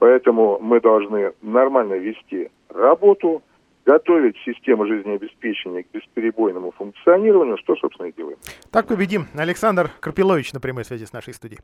Поэтому 0.00 0.58
мы 0.60 0.82
должны 0.82 1.32
нормально 1.40 1.94
вести 1.94 2.50
работу, 2.68 3.40
готовить 3.88 4.36
систему 4.44 4.86
жизнеобеспечения 4.86 5.82
к 5.82 5.86
бесперебойному 5.90 6.72
функционированию, 6.72 7.56
что, 7.56 7.74
собственно, 7.76 8.08
и 8.08 8.12
делаем. 8.12 8.36
Так 8.70 8.86
победим. 8.86 9.26
Александр 9.34 9.90
Карпилович 10.00 10.52
на 10.52 10.60
прямой 10.60 10.84
связи 10.84 11.06
с 11.06 11.14
нашей 11.14 11.32
студией. 11.32 11.60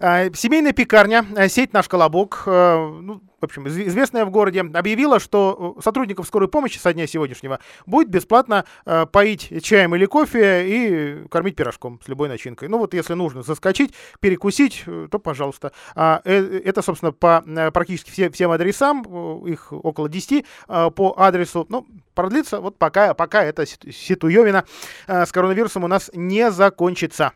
А, 0.00 0.32
семейная 0.34 0.72
пекарня, 0.72 1.24
а, 1.36 1.48
сеть 1.48 1.72
«Наш 1.72 1.88
Колобок», 1.88 2.44
а, 2.46 2.76
ну, 2.78 3.20
в 3.44 3.50
общем, 3.50 3.68
известная 3.68 4.24
в 4.24 4.30
городе, 4.30 4.60
объявила, 4.60 5.20
что 5.20 5.76
сотрудников 5.82 6.26
скорой 6.26 6.48
помощи 6.48 6.78
со 6.78 6.92
дня 6.92 7.06
сегодняшнего 7.06 7.60
будет 7.86 8.08
бесплатно 8.08 8.64
поить 9.12 9.52
чаем 9.62 9.94
или 9.94 10.06
кофе 10.06 10.64
и 10.66 11.28
кормить 11.28 11.56
пирожком 11.56 12.00
с 12.04 12.08
любой 12.08 12.28
начинкой. 12.28 12.68
Ну 12.68 12.78
вот 12.78 12.94
если 12.94 13.14
нужно 13.14 13.42
заскочить, 13.42 13.94
перекусить, 14.20 14.84
то 15.10 15.18
пожалуйста. 15.18 15.72
Э, 15.94 16.20
это, 16.24 16.82
собственно, 16.82 17.12
по 17.12 17.44
практически 17.72 18.10
все, 18.10 18.30
всем 18.30 18.50
адресам, 18.50 19.02
их 19.46 19.72
около 19.72 20.08
10, 20.08 20.44
по 20.66 21.14
адресу 21.16 21.66
ну, 21.68 21.86
продлится 22.14 22.60
вот 22.60 22.78
пока, 22.78 23.14
пока 23.14 23.42
эта 23.42 23.66
ситуевина 23.66 24.64
э, 25.06 25.26
с 25.26 25.32
коронавирусом 25.32 25.84
у 25.84 25.88
нас 25.88 26.10
не 26.14 26.50
закончится. 26.50 27.32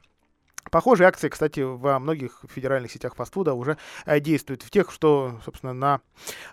Похожие 0.70 1.08
акции, 1.08 1.28
кстати, 1.28 1.60
во 1.60 1.98
многих 1.98 2.44
федеральных 2.48 2.92
сетях 2.92 3.14
фастфуда 3.14 3.54
уже 3.54 3.76
э, 4.06 4.20
действуют. 4.20 4.62
В 4.62 4.70
тех, 4.70 4.90
что, 4.90 5.40
собственно, 5.44 5.72
на, 5.72 6.00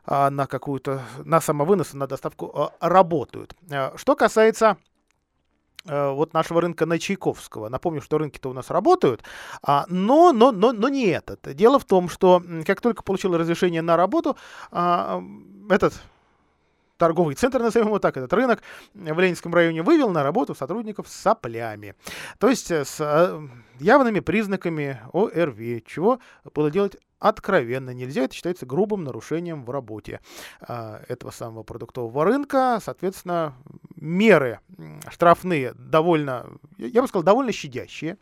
э, 0.05 0.29
на 0.29 0.47
какую-то, 0.47 1.01
на 1.23 1.41
самовынос, 1.41 1.93
на 1.93 2.07
доставку 2.07 2.71
э, 2.81 2.87
работают. 2.87 3.55
Э, 3.69 3.95
что 3.97 4.15
касается 4.15 4.77
э, 5.85 6.09
вот 6.09 6.33
нашего 6.33 6.61
рынка 6.61 6.85
на 6.85 6.99
Чайковского. 6.99 7.69
Напомню, 7.69 8.01
что 8.01 8.17
рынки-то 8.17 8.49
у 8.49 8.53
нас 8.53 8.69
работают, 8.69 9.23
а, 9.61 9.85
но, 9.89 10.31
но, 10.31 10.51
но, 10.51 10.71
но 10.71 10.89
не 10.89 11.07
этот. 11.07 11.53
Дело 11.55 11.79
в 11.79 11.85
том, 11.85 12.09
что 12.09 12.41
как 12.65 12.81
только 12.81 13.03
получил 13.03 13.37
разрешение 13.37 13.81
на 13.81 13.97
работу, 13.97 14.37
а, 14.71 15.21
этот 15.69 16.01
торговый 16.97 17.35
центр, 17.35 17.59
назовем 17.59 17.87
его 17.87 17.99
так, 17.99 18.17
этот 18.17 18.31
рынок 18.33 18.61
в 18.93 19.19
Ленинском 19.19 19.53
районе 19.53 19.81
вывел 19.81 20.09
на 20.09 20.23
работу 20.23 20.55
сотрудников 20.55 21.07
с 21.07 21.13
соплями. 21.13 21.95
То 22.39 22.49
есть 22.49 22.71
э, 22.71 22.85
с 22.85 22.97
э, 22.99 23.47
явными 23.79 24.19
признаками 24.19 24.99
ОРВИ, 25.13 25.83
чего 25.85 26.19
было 26.53 26.71
делать 26.71 26.97
откровенно 27.27 27.89
нельзя. 27.89 28.23
Это 28.23 28.35
считается 28.35 28.65
грубым 28.67 29.03
нарушением 29.03 29.65
в 29.65 29.71
работе 29.71 30.19
э, 30.67 31.03
этого 31.07 31.31
самого 31.31 31.63
продуктового 31.63 32.23
рынка. 32.23 32.79
Соответственно, 32.83 33.55
меры 33.95 34.59
штрафные 35.09 35.73
довольно, 35.73 36.45
я 36.77 37.01
бы 37.01 37.07
сказал, 37.07 37.23
довольно 37.23 37.51
щадящие. 37.51 38.17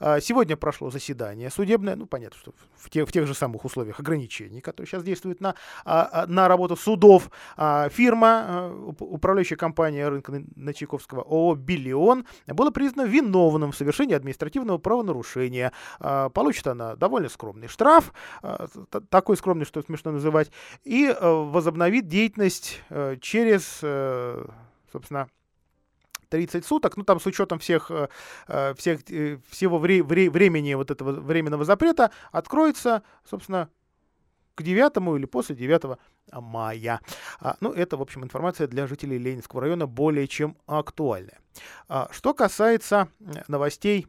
Э, 0.00 0.20
сегодня 0.22 0.56
прошло 0.56 0.90
заседание 0.90 1.50
судебное. 1.50 1.96
Ну, 1.96 2.06
понятно, 2.06 2.38
что 2.38 2.54
в, 2.76 2.88
те, 2.88 3.04
в 3.04 3.12
тех 3.12 3.26
же 3.26 3.34
самых 3.34 3.66
условиях 3.66 4.00
ограничений, 4.00 4.62
которые 4.62 4.88
сейчас 4.88 5.04
действуют 5.04 5.42
на, 5.42 5.54
э, 5.84 6.24
на 6.26 6.48
работу 6.48 6.76
судов. 6.76 7.30
Фирма, 7.56 8.72
управляющая 8.98 9.56
компания 9.56 10.08
рынка 10.08 10.42
на 10.54 10.72
Чайковского 10.72 11.22
ООО 11.22 11.56
«Биллион» 11.56 12.24
была 12.46 12.70
признана 12.70 13.06
виновным 13.06 13.72
в 13.72 13.76
совершении 13.76 14.14
административного 14.14 14.78
правонарушения. 14.78 15.72
Получит 15.98 16.66
она 16.66 16.96
довольно 16.96 17.28
скромный 17.28 17.68
штраф. 17.68 18.12
Э, 18.46 18.66
такой 19.10 19.36
скромный, 19.36 19.64
что 19.64 19.82
смешно 19.82 20.12
называть, 20.12 20.52
и 20.84 21.06
э, 21.06 21.14
возобновит 21.20 22.06
деятельность 22.06 22.80
э, 22.90 23.16
через, 23.20 23.64
собственно, 24.92 25.28
30 26.28 26.64
суток, 26.64 26.96
ну 26.96 27.04
там 27.04 27.20
с 27.20 27.26
учетом 27.26 27.58
всех, 27.60 27.90
всех 28.48 29.00
всего 29.48 29.78
вре, 29.78 30.02
вре, 30.02 30.28
времени 30.28 30.74
вот 30.74 30.90
этого 30.90 31.12
временного 31.12 31.64
запрета, 31.64 32.10
откроется, 32.32 33.02
собственно, 33.24 33.68
к 34.56 34.62
9 34.62 35.18
или 35.18 35.26
после 35.26 35.54
9 35.54 35.98
мая. 36.32 37.00
А, 37.38 37.56
ну, 37.60 37.72
это, 37.72 37.96
в 37.96 38.02
общем, 38.02 38.24
информация 38.24 38.66
для 38.66 38.88
жителей 38.88 39.18
Ленинского 39.18 39.60
района 39.60 39.86
более 39.86 40.26
чем 40.26 40.56
актуальная. 40.66 41.38
А, 41.88 42.08
что 42.10 42.34
касается 42.34 43.08
новостей 43.46 44.08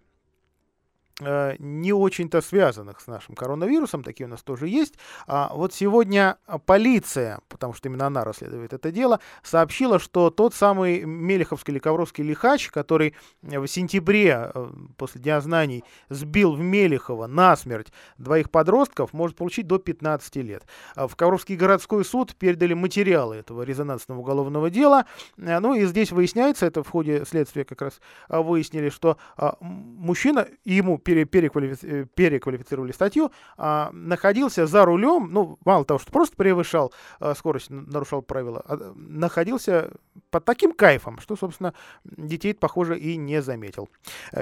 не 1.19 1.93
очень-то 1.93 2.41
связанных 2.41 3.01
с 3.01 3.08
нашим 3.08 3.34
коронавирусом, 3.34 4.03
такие 4.03 4.27
у 4.27 4.30
нас 4.30 4.43
тоже 4.43 4.67
есть. 4.67 4.95
А 5.25 5.51
вот 5.53 5.73
сегодня 5.73 6.38
полиция, 6.65 7.39
потому 7.49 7.73
что 7.73 7.89
именно 7.89 8.06
она 8.06 8.23
расследует 8.23 8.73
это 8.73 8.91
дело, 8.91 9.19
сообщила, 9.41 9.99
что 9.99 10.30
тот 10.30 10.53
самый 10.53 11.06
Мелеховский 11.06 11.71
или 11.71 11.80
Ковровский 11.80 12.23
лихач, 12.23 12.69
который 12.69 13.15
в 13.41 13.67
сентябре 13.67 14.51
э, 14.53 14.69
после 14.97 15.21
Дня 15.21 15.41
знаний 15.41 15.84
сбил 16.10 16.53
в 16.53 16.60
Мелехово 16.60 17.27
насмерть 17.27 17.91
двоих 18.17 18.51
подростков, 18.51 19.13
может 19.13 19.36
получить 19.36 19.67
до 19.67 19.80
15 19.80 20.36
лет. 20.38 20.65
А 20.95 21.08
в 21.08 21.15
Ковровский 21.15 21.56
городской 21.56 22.06
суд 22.06 22.36
передали 22.36 22.73
материалы 22.73 23.38
этого 23.38 23.63
резонансного 23.63 24.19
уголовного 24.19 24.69
дела. 24.69 25.06
Э, 25.38 25.60
ну 25.60 25.73
и 25.73 25.86
здесь 25.86 26.12
выясняется, 26.12 26.65
это 26.65 26.84
в 26.84 26.89
ходе 26.89 27.25
следствия 27.25 27.65
как 27.65 27.82
раз 27.82 27.99
выяснили, 28.30 28.89
что 28.89 29.17
мужчина, 29.62 30.47
ему 30.63 30.97
пере, 31.08 31.24
переквалифи, 31.24 31.78
э, 31.84 32.06
переквалифицировали 32.15 32.91
статью, 32.91 33.32
а, 33.58 33.89
находился 33.93 34.67
за 34.67 34.84
рулем, 34.84 35.30
ну, 35.32 35.58
мало 35.63 35.86
того, 35.86 36.00
что 36.00 36.12
просто 36.12 36.36
превышал 36.36 36.91
а, 37.20 37.34
скорость, 37.34 37.70
нарушал 37.70 38.22
правила, 38.22 38.62
а, 38.65 38.93
находился 38.96 39.91
под 40.32 40.43
таким 40.43 40.74
кайфом, 40.74 41.20
что, 41.20 41.38
собственно, 41.38 41.74
детей, 42.04 42.54
похоже, 42.54 43.00
и 43.00 43.15
не 43.15 43.41
заметил. 43.41 43.88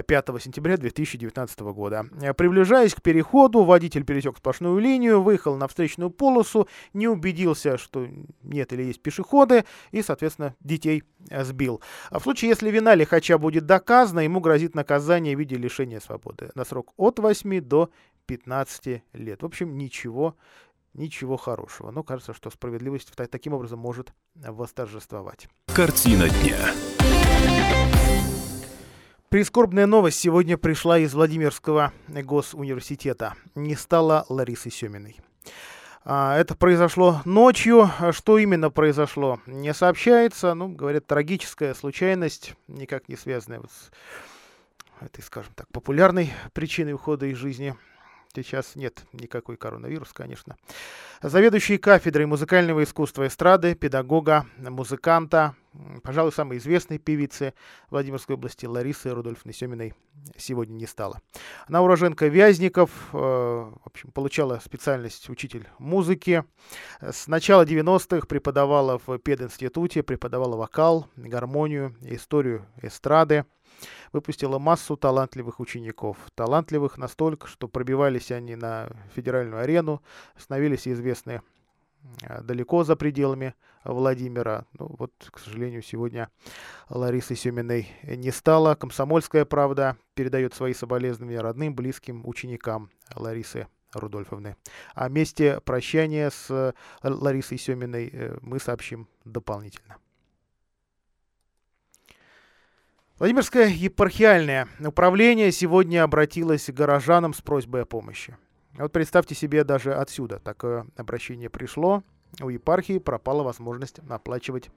5 0.07 0.29
э, 0.29 0.39
сентября 0.39 0.77
2019 0.77 1.59
года. 1.59 2.07
Э, 2.21 2.33
приближаясь 2.33 2.95
к 2.95 3.01
переходу, 3.03 3.63
водитель 3.63 4.03
пересек 4.03 4.37
сплошную 4.37 4.79
линию, 4.79 5.21
выехал 5.21 5.55
на 5.57 5.67
встречную 5.67 6.09
полосу, 6.09 6.67
не 6.93 7.07
убедился, 7.07 7.77
что 7.77 8.07
нет 8.41 8.73
или 8.73 8.83
есть 8.83 9.03
пешеходы, 9.03 9.65
и, 9.91 10.01
соответственно, 10.01 10.55
детей 10.61 11.03
сбил. 11.29 11.81
В 12.09 12.21
случае, 12.21 12.49
если 12.49 12.71
вина 12.71 12.95
лихача 12.95 13.37
будет 13.37 13.67
доказана, 13.67 14.21
ему 14.21 14.39
грозит 14.39 14.73
наказание 14.73 15.35
в 15.35 15.39
виде 15.39 15.57
лишения 15.57 15.99
свободы 15.99 16.49
на 16.55 16.65
срок 16.65 16.93
от 16.97 17.19
8 17.19 17.61
до 17.61 17.89
15 18.25 19.03
лет. 19.13 19.43
В 19.43 19.45
общем, 19.45 19.77
ничего, 19.77 20.35
ничего 20.93 21.37
хорошего. 21.37 21.91
Но 21.91 22.03
кажется, 22.03 22.33
что 22.33 22.49
справедливость 22.49 23.11
таким 23.29 23.53
образом 23.53 23.79
может 23.79 24.13
восторжествовать. 24.33 25.47
Картина 25.67 26.29
дня. 26.29 26.73
Прискорбная 29.29 29.85
новость 29.85 30.19
сегодня 30.19 30.57
пришла 30.57 30.97
из 30.97 31.13
Владимирского 31.13 31.91
госуниверситета. 32.07 33.33
Не 33.53 33.75
стало 33.75 34.25
Ларисы 34.29 34.69
Семиной. 34.69 35.17
А, 36.05 36.37
это 36.37 36.55
произошло 36.55 37.21
ночью. 37.25 37.89
Что 38.11 38.37
именно 38.37 38.69
произошло, 38.69 39.41
не 39.45 39.73
сообщается. 39.73 40.53
Ну, 40.53 40.69
говорят, 40.69 41.07
трагическая 41.07 41.73
случайность, 41.73 42.53
никак 42.67 43.09
не 43.09 43.17
связанная 43.17 43.59
вот 43.59 43.71
с 43.71 43.91
этой, 45.01 45.23
скажем 45.23 45.53
так, 45.55 45.67
популярной 45.69 46.31
причиной 46.53 46.93
ухода 46.93 47.25
из 47.25 47.37
жизни. 47.37 47.75
Сейчас 48.33 48.75
нет 48.75 49.05
никакой 49.13 49.55
коронавирус, 49.55 50.11
конечно. 50.11 50.57
Заведующий 51.21 51.77
кафедрой 51.77 52.25
музыкального 52.25 52.83
искусства 52.83 53.27
эстрады, 53.27 53.75
педагога, 53.75 54.45
музыканта, 54.57 55.55
пожалуй, 56.03 56.33
самой 56.33 56.57
известной 56.57 56.97
певицы 56.97 57.53
Владимирской 57.89 58.35
области 58.35 58.65
Ларисы 58.65 59.09
Рудольфовны 59.11 59.53
Семиной 59.53 59.93
сегодня 60.37 60.73
не 60.73 60.85
стало. 60.85 61.21
Она 61.67 61.81
уроженка 61.81 62.27
Вязников, 62.27 62.89
э, 63.13 63.17
в 63.17 63.79
общем, 63.85 64.11
получала 64.11 64.59
специальность 64.63 65.29
учитель 65.29 65.67
музыки. 65.79 66.43
С 66.99 67.27
начала 67.27 67.65
90-х 67.65 68.27
преподавала 68.27 68.99
в 69.05 69.17
пединституте, 69.19 70.03
преподавала 70.03 70.57
вокал, 70.57 71.07
гармонию, 71.15 71.95
историю 72.01 72.65
эстрады 72.81 73.45
выпустила 74.15 74.59
массу 74.59 74.95
талантливых 74.95 75.59
учеников. 75.59 76.17
Талантливых 76.35 76.97
настолько, 76.97 77.47
что 77.47 77.67
пробивались 77.67 78.31
они 78.31 78.55
на 78.55 78.89
федеральную 79.13 79.61
арену, 79.61 80.01
становились 80.37 80.87
известны 80.87 81.41
а, 82.23 82.41
далеко 82.41 82.85
за 82.85 82.95
пределами 82.95 83.55
Владимира. 83.83 84.65
Ну, 84.79 84.95
вот, 84.97 85.11
к 85.29 85.37
сожалению, 85.37 85.81
сегодня 85.81 86.29
Ларисы 86.89 87.35
Семиной 87.35 87.89
не 88.03 88.31
стало. 88.31 88.75
Комсомольская 88.75 89.43
правда 89.43 89.97
передает 90.13 90.53
свои 90.53 90.73
соболезнования 90.73 91.41
родным, 91.41 91.75
близким 91.75 92.25
ученикам 92.25 92.89
Ларисы 93.15 93.67
Рудольфовны. 93.93 94.55
О 94.93 95.09
месте 95.09 95.59
прощания 95.59 96.29
с 96.29 96.73
Ларисой 97.03 97.57
Семиной 97.57 98.09
э, 98.13 98.37
мы 98.41 98.59
сообщим 98.59 99.09
дополнительно. 99.25 99.97
Владимирское 103.17 103.69
епархиальное 103.69 104.67
управление 104.77 105.49
сегодня 105.53 106.03
обратилось 106.03 106.65
к 106.65 106.71
горожанам 106.71 107.33
с 107.33 107.39
просьбой 107.41 107.83
о 107.83 107.85
помощи. 107.85 108.35
Вот 108.73 108.91
представьте 108.91 109.33
себе, 109.33 109.63
даже 109.63 109.93
отсюда 109.93 110.39
такое 110.39 110.85
обращение 110.97 111.49
пришло. 111.49 112.03
У 112.41 112.49
епархии 112.49 112.97
пропала 112.99 113.41
возможность 113.41 113.99
оплачивать 114.09 114.69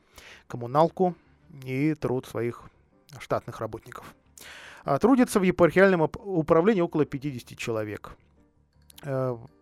коммуналку 0.46 1.16
и 1.64 1.94
труд 1.94 2.26
своих 2.26 2.62
штатных 3.18 3.58
работников. 3.58 4.14
А 4.84 5.00
трудится 5.00 5.40
в 5.40 5.42
епархиальном 5.42 6.02
управлении 6.02 6.80
около 6.80 7.04
50 7.04 7.58
человек. 7.58 8.12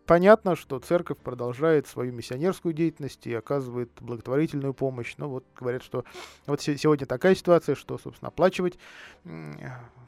Понятно, 0.07 0.55
что 0.55 0.79
церковь 0.79 1.19
продолжает 1.19 1.89
свою 1.89 2.13
миссионерскую 2.13 2.73
деятельность 2.73 3.27
и 3.27 3.35
оказывает 3.35 3.91
благотворительную 4.01 4.73
помощь. 4.73 5.15
Но 5.19 5.29
вот 5.29 5.45
говорят, 5.59 5.83
что 5.83 6.05
вот 6.47 6.63
сегодня 6.63 7.07
такая 7.07 7.35
ситуация, 7.35 7.75
что, 7.75 7.99
собственно, 7.99 8.29
оплачивать, 8.29 8.79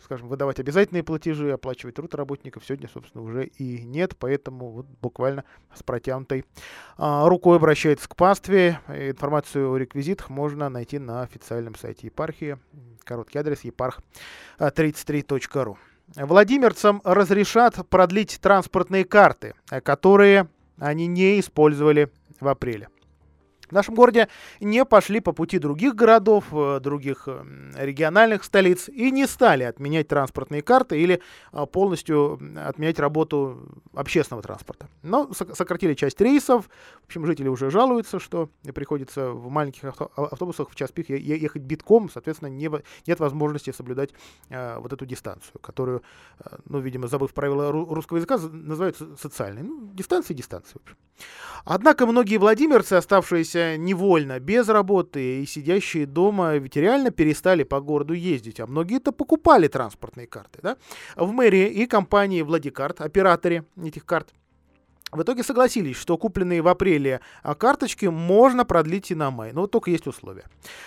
скажем, 0.04 0.28
выдавать 0.28 0.60
обязательные 0.60 1.02
платежи, 1.02 1.50
оплачивать 1.50 1.96
труд 1.96 2.14
работников 2.14 2.64
сегодня, 2.64 2.88
собственно, 2.88 3.24
уже 3.24 3.46
и 3.46 3.82
нет. 3.82 4.14
Поэтому 4.16 4.70
вот 4.70 4.86
буквально 5.02 5.42
с 5.74 5.82
протянутой 5.82 6.44
а, 6.96 7.28
рукой 7.28 7.56
обращается 7.56 8.08
к 8.08 8.14
пастве. 8.14 8.78
Информацию 8.86 9.72
о 9.72 9.76
реквизитах 9.76 10.30
можно 10.30 10.68
найти 10.68 11.00
на 11.00 11.22
официальном 11.22 11.74
сайте 11.74 12.06
епархии. 12.06 12.56
Короткий 13.02 13.38
адрес 13.38 13.64
епарх33.ру. 13.64 15.76
Владимирцам 16.16 17.00
разрешат 17.04 17.76
продлить 17.88 18.38
транспортные 18.40 19.04
карты, 19.04 19.54
которые 19.84 20.48
они 20.78 21.06
не 21.06 21.40
использовали 21.40 22.10
в 22.40 22.48
апреле 22.48 22.88
в 23.68 23.72
нашем 23.72 23.94
городе 23.94 24.28
не 24.60 24.84
пошли 24.84 25.20
по 25.20 25.32
пути 25.32 25.58
других 25.58 25.94
городов, 25.94 26.46
э, 26.52 26.80
других 26.80 27.24
э, 27.26 27.44
региональных 27.76 28.44
столиц 28.44 28.88
и 28.88 29.10
не 29.10 29.26
стали 29.26 29.64
отменять 29.64 30.08
транспортные 30.08 30.62
карты 30.62 31.00
или 31.00 31.20
э, 31.52 31.66
полностью 31.66 32.40
отменять 32.56 32.98
работу 32.98 33.80
общественного 33.94 34.42
транспорта. 34.42 34.88
Но 35.02 35.30
сократили 35.32 35.94
часть 35.94 36.20
рейсов. 36.20 36.68
В 37.02 37.06
общем, 37.06 37.26
жители 37.26 37.48
уже 37.48 37.70
жалуются, 37.70 38.18
что 38.18 38.48
приходится 38.74 39.30
в 39.30 39.50
маленьких 39.50 39.84
автобусах 40.16 40.70
в 40.70 40.74
час 40.74 40.90
пик 40.90 41.10
ехать 41.10 41.62
битком, 41.62 42.10
соответственно, 42.10 42.48
не, 42.48 42.70
нет 43.06 43.20
возможности 43.20 43.72
соблюдать 43.72 44.10
вот 44.50 44.92
эту 44.92 45.06
дистанцию, 45.06 45.60
которую, 45.60 46.02
ну, 46.66 46.80
видимо, 46.80 47.08
забыв 47.08 47.32
правила 47.32 47.72
русского 47.72 48.18
языка, 48.18 48.38
называют 48.38 48.96
социальной. 49.18 49.62
Ну, 49.62 49.90
дистанция, 49.94 50.34
дистанция. 50.34 50.80
Однако 51.64 52.06
многие 52.06 52.36
владимирцы, 52.36 52.94
оставшиеся 52.94 53.57
оставшиеся 53.58 53.76
невольно, 53.76 54.40
без 54.40 54.68
работы 54.68 55.42
и 55.42 55.46
сидящие 55.46 56.06
дома, 56.06 56.56
ведь 56.56 56.76
реально 56.76 57.10
перестали 57.10 57.64
по 57.64 57.80
городу 57.80 58.14
ездить, 58.14 58.60
а 58.60 58.66
многие-то 58.66 59.12
покупали 59.12 59.68
транспортные 59.68 60.26
карты. 60.26 60.60
Да? 60.62 60.76
В 61.16 61.32
мэрии 61.32 61.68
и 61.68 61.86
компании 61.86 62.42
Владикарт, 62.42 63.00
операторе 63.00 63.64
этих 63.84 64.04
карт, 64.04 64.28
в 65.12 65.22
итоге 65.22 65.42
согласились, 65.42 65.96
что 65.96 66.18
купленные 66.18 66.62
в 66.62 66.68
апреле 66.68 67.20
а, 67.42 67.54
карточки 67.54 68.06
можно 68.06 68.64
продлить 68.64 69.10
и 69.10 69.14
на 69.14 69.30
май, 69.30 69.52
но 69.52 69.66
только 69.66 69.90
есть 69.90 70.06
условия. 70.06 70.44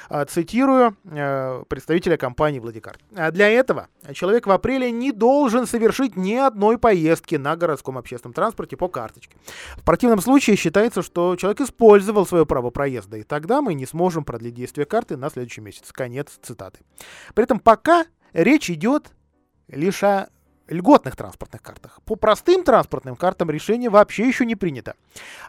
А, 0.09 0.25
цитирую 0.25 0.95
э, 1.05 1.63
представителя 1.67 2.17
компании 2.17 2.59
Владикарт. 2.59 2.99
«А 3.15 3.31
для 3.31 3.49
этого 3.49 3.87
человек 4.13 4.47
в 4.47 4.51
апреле 4.51 4.91
не 4.91 5.11
должен 5.11 5.65
совершить 5.65 6.15
ни 6.15 6.35
одной 6.35 6.77
поездки 6.77 7.35
на 7.35 7.55
городском 7.55 7.97
общественном 7.97 8.33
транспорте 8.33 8.77
по 8.77 8.87
карточке. 8.87 9.35
В 9.77 9.83
противном 9.83 10.21
случае 10.21 10.55
считается, 10.55 11.01
что 11.01 11.35
человек 11.35 11.61
использовал 11.61 12.25
свое 12.25 12.45
право 12.45 12.69
проезда, 12.69 13.17
и 13.17 13.23
тогда 13.23 13.61
мы 13.61 13.73
не 13.73 13.85
сможем 13.85 14.23
продлить 14.23 14.53
действие 14.53 14.85
карты 14.85 15.17
на 15.17 15.29
следующий 15.29 15.61
месяц. 15.61 15.91
Конец 15.91 16.39
цитаты. 16.41 16.79
При 17.33 17.43
этом 17.43 17.59
пока 17.59 18.05
речь 18.33 18.69
идет 18.69 19.11
лишь 19.67 20.03
о 20.03 20.29
льготных 20.67 21.15
транспортных 21.15 21.61
картах. 21.61 21.99
По 22.05 22.15
простым 22.15 22.63
транспортным 22.63 23.15
картам 23.15 23.49
решение 23.49 23.89
вообще 23.89 24.27
еще 24.27 24.45
не 24.45 24.55
принято. 24.55 24.95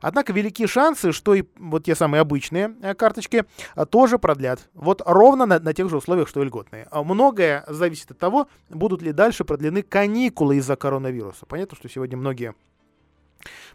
Однако 0.00 0.32
велики 0.32 0.66
шансы, 0.66 1.12
что 1.12 1.34
и 1.34 1.44
вот 1.56 1.84
те 1.84 1.94
самые 1.94 2.20
обычные 2.20 2.74
э, 2.82 2.94
карточки 2.94 3.44
э, 3.76 3.86
тоже 3.86 4.18
продлят. 4.18 4.68
Вот 4.74 5.02
ровно 5.04 5.46
на, 5.46 5.58
на 5.58 5.74
тех 5.74 5.88
же 5.88 5.96
условиях, 5.96 6.28
что 6.28 6.42
и 6.42 6.44
льготные. 6.44 6.88
А 6.90 7.02
многое 7.02 7.64
зависит 7.68 8.10
от 8.10 8.18
того, 8.18 8.48
будут 8.68 9.02
ли 9.02 9.12
дальше 9.12 9.44
продлены 9.44 9.82
каникулы 9.82 10.56
из-за 10.56 10.76
коронавируса. 10.76 11.46
Понятно, 11.46 11.76
что 11.76 11.88
сегодня 11.88 12.16
многие 12.16 12.54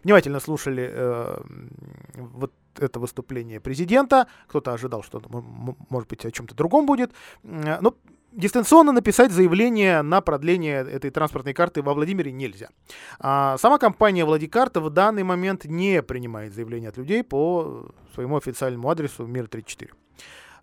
внимательно 0.04 0.40
слушали 0.40 0.90
э, 0.90 1.40
вот 2.14 2.52
это 2.78 3.00
выступление 3.00 3.60
президента. 3.60 4.26
Кто-то 4.46 4.72
ожидал, 4.72 5.02
что, 5.02 5.22
может 5.88 6.08
быть, 6.08 6.24
о 6.24 6.30
чем-то 6.30 6.54
другом 6.54 6.86
будет. 6.86 7.12
Э, 7.42 7.78
но 7.80 7.94
дистанционно 8.32 8.92
написать 8.92 9.32
заявление 9.32 10.02
на 10.02 10.20
продление 10.20 10.80
этой 10.80 11.10
транспортной 11.10 11.54
карты 11.54 11.82
во 11.82 11.94
Владимире 11.94 12.32
нельзя. 12.32 12.68
А 13.18 13.56
сама 13.58 13.78
компания 13.78 14.24
Владикарта 14.24 14.80
в 14.80 14.90
данный 14.90 15.22
момент 15.22 15.64
не 15.64 16.02
принимает 16.02 16.54
заявления 16.54 16.88
от 16.88 16.96
людей 16.96 17.22
по 17.22 17.90
своему 18.14 18.36
официальному 18.36 18.88
адресу 18.90 19.26
Мир 19.26 19.48
34. 19.48 19.92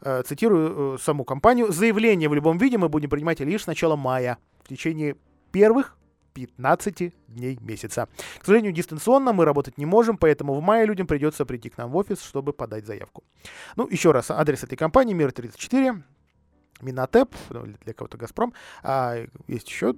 Э, 0.02 0.24
цитирую 0.26 0.96
э, 0.96 0.98
саму 1.02 1.24
компанию. 1.24 1.72
Заявление 1.72 2.30
в 2.30 2.34
любом 2.34 2.58
виде 2.58 2.78
мы 2.78 2.90
будем 2.90 3.10
принимать 3.10 3.40
лишь 3.40 3.64
с 3.64 3.68
начала 3.68 3.96
мая. 3.96 4.38
В 4.64 4.70
течение 4.70 5.16
первых 5.52 5.98
15 6.34 7.14
дней 7.30 7.58
месяца. 7.62 8.10
К 8.40 8.46
сожалению, 8.46 8.74
дистанционно 8.74 9.32
мы 9.32 9.46
работать 9.46 9.78
не 9.78 9.86
можем, 9.86 10.18
поэтому 10.18 10.54
в 10.54 10.62
мае 10.62 10.86
людям 10.86 11.08
придется 11.08 11.46
прийти 11.46 11.70
к 11.70 11.78
нам 11.78 11.92
в 11.92 11.96
офис, 11.96 12.22
чтобы 12.22 12.52
подать 12.52 12.86
заявку. 12.86 13.24
Ну, 13.78 13.88
еще 13.90 14.12
раз, 14.12 14.30
адрес 14.32 14.64
этой 14.64 14.76
компании 14.76 15.14
Мир 15.14 15.32
34, 15.32 16.04
Минотеп, 16.82 17.36
ну, 17.50 17.66
для 17.84 17.94
кого-то 17.94 18.18
Газпром. 18.18 18.54
А 18.84 19.18
есть 19.48 19.70
еще 19.70 19.96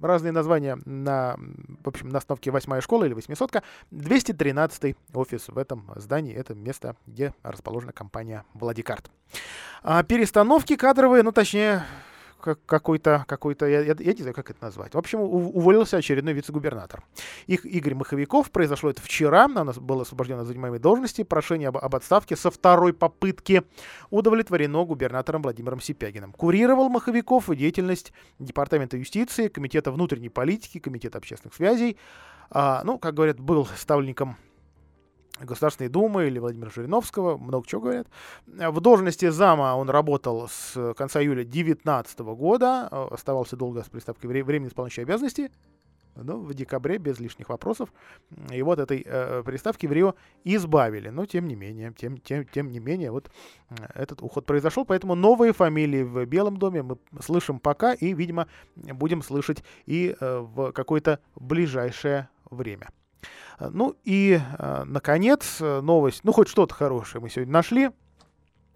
разные 0.00 0.32
названия 0.32 0.78
на, 0.84 1.36
в 1.82 1.88
общем, 1.88 2.08
на 2.10 2.18
остановке 2.18 2.50
8 2.50 2.80
школа 2.80 3.04
или 3.04 3.14
800 3.14 3.62
213 3.90 4.96
офис 5.14 5.48
в 5.48 5.58
этом 5.58 5.90
здании. 5.96 6.34
Это 6.34 6.54
место, 6.54 6.96
где 7.06 7.34
расположена 7.42 7.92
компания 7.92 8.44
Владикарт. 8.54 9.10
А 9.82 10.02
перестановки 10.02 10.76
кадровые, 10.76 11.22
ну, 11.22 11.32
точнее, 11.32 11.84
какой-то, 12.66 13.24
какой-то 13.26 13.66
я, 13.66 13.80
я, 13.80 13.94
я 13.98 14.12
не 14.12 14.20
знаю, 14.20 14.34
как 14.34 14.50
это 14.50 14.62
назвать. 14.62 14.94
В 14.94 14.98
общем, 14.98 15.20
уволился 15.20 15.96
очередной 15.96 16.34
вице-губернатор. 16.34 17.02
Их 17.46 17.64
Игорь 17.64 17.94
Маховиков, 17.94 18.50
произошло 18.50 18.90
это 18.90 19.02
вчера, 19.02 19.46
он 19.46 19.72
был 19.80 20.00
освобожден 20.00 20.38
от 20.38 20.46
занимаемой 20.46 20.78
должности, 20.78 21.22
прошение 21.22 21.68
об, 21.68 21.78
об 21.78 21.94
отставке 21.94 22.36
со 22.36 22.50
второй 22.50 22.92
попытки 22.92 23.62
удовлетворено 24.10 24.84
губернатором 24.84 25.42
Владимиром 25.42 25.80
Сипягиным. 25.80 26.32
Курировал 26.32 26.88
Маховиков 26.88 27.48
деятельность 27.54 28.12
Департамента 28.38 28.96
юстиции, 28.96 29.48
Комитета 29.48 29.90
внутренней 29.90 30.28
политики, 30.28 30.78
Комитета 30.78 31.18
общественных 31.18 31.54
связей. 31.54 31.96
А, 32.50 32.82
ну, 32.84 32.98
как 32.98 33.14
говорят, 33.14 33.40
был 33.40 33.66
ставленником 33.76 34.36
Государственной 35.40 35.88
Думы 35.88 36.26
или 36.26 36.38
Владимира 36.38 36.70
Жириновского, 36.70 37.36
много 37.36 37.66
чего 37.66 37.80
говорят. 37.80 38.06
В 38.46 38.80
должности 38.80 39.28
зама 39.28 39.74
он 39.74 39.90
работал 39.90 40.48
с 40.48 40.94
конца 40.94 41.20
июля 41.20 41.44
2019 41.44 42.18
года, 42.20 42.86
оставался 42.86 43.56
долго 43.56 43.82
с 43.82 43.88
приставкой 43.88 44.42
времени 44.42 44.68
исполняющей 44.68 45.02
обязанности, 45.02 45.50
но 46.16 46.38
в 46.38 46.54
декабре, 46.54 46.98
без 46.98 47.18
лишних 47.18 47.48
вопросов, 47.48 47.92
и 48.52 48.62
вот 48.62 48.78
этой 48.78 49.02
э, 49.04 49.42
приставки 49.44 49.86
в 49.86 49.92
Рио 49.92 50.14
избавили. 50.44 51.08
Но 51.08 51.26
тем 51.26 51.48
не 51.48 51.56
менее, 51.56 51.92
тем, 51.96 52.18
тем, 52.18 52.44
тем 52.46 52.70
не 52.70 52.78
менее, 52.78 53.10
вот 53.10 53.30
этот 53.94 54.22
уход 54.22 54.46
произошел, 54.46 54.84
поэтому 54.84 55.14
новые 55.14 55.52
фамилии 55.52 56.02
в 56.02 56.24
Белом 56.26 56.56
доме 56.58 56.82
мы 56.82 56.98
слышим 57.20 57.58
пока 57.58 57.94
и, 57.94 58.14
видимо, 58.14 58.46
будем 58.76 59.22
слышать 59.22 59.64
и 59.86 60.14
э, 60.18 60.38
в 60.38 60.72
какое-то 60.72 61.18
ближайшее 61.34 62.28
время. 62.50 62.90
Ну 63.58 63.96
и, 64.04 64.40
э, 64.58 64.82
наконец, 64.84 65.58
э, 65.60 65.80
новость, 65.80 66.20
ну 66.24 66.32
хоть 66.32 66.48
что-то 66.48 66.74
хорошее 66.74 67.22
мы 67.22 67.30
сегодня 67.30 67.52
нашли. 67.52 67.90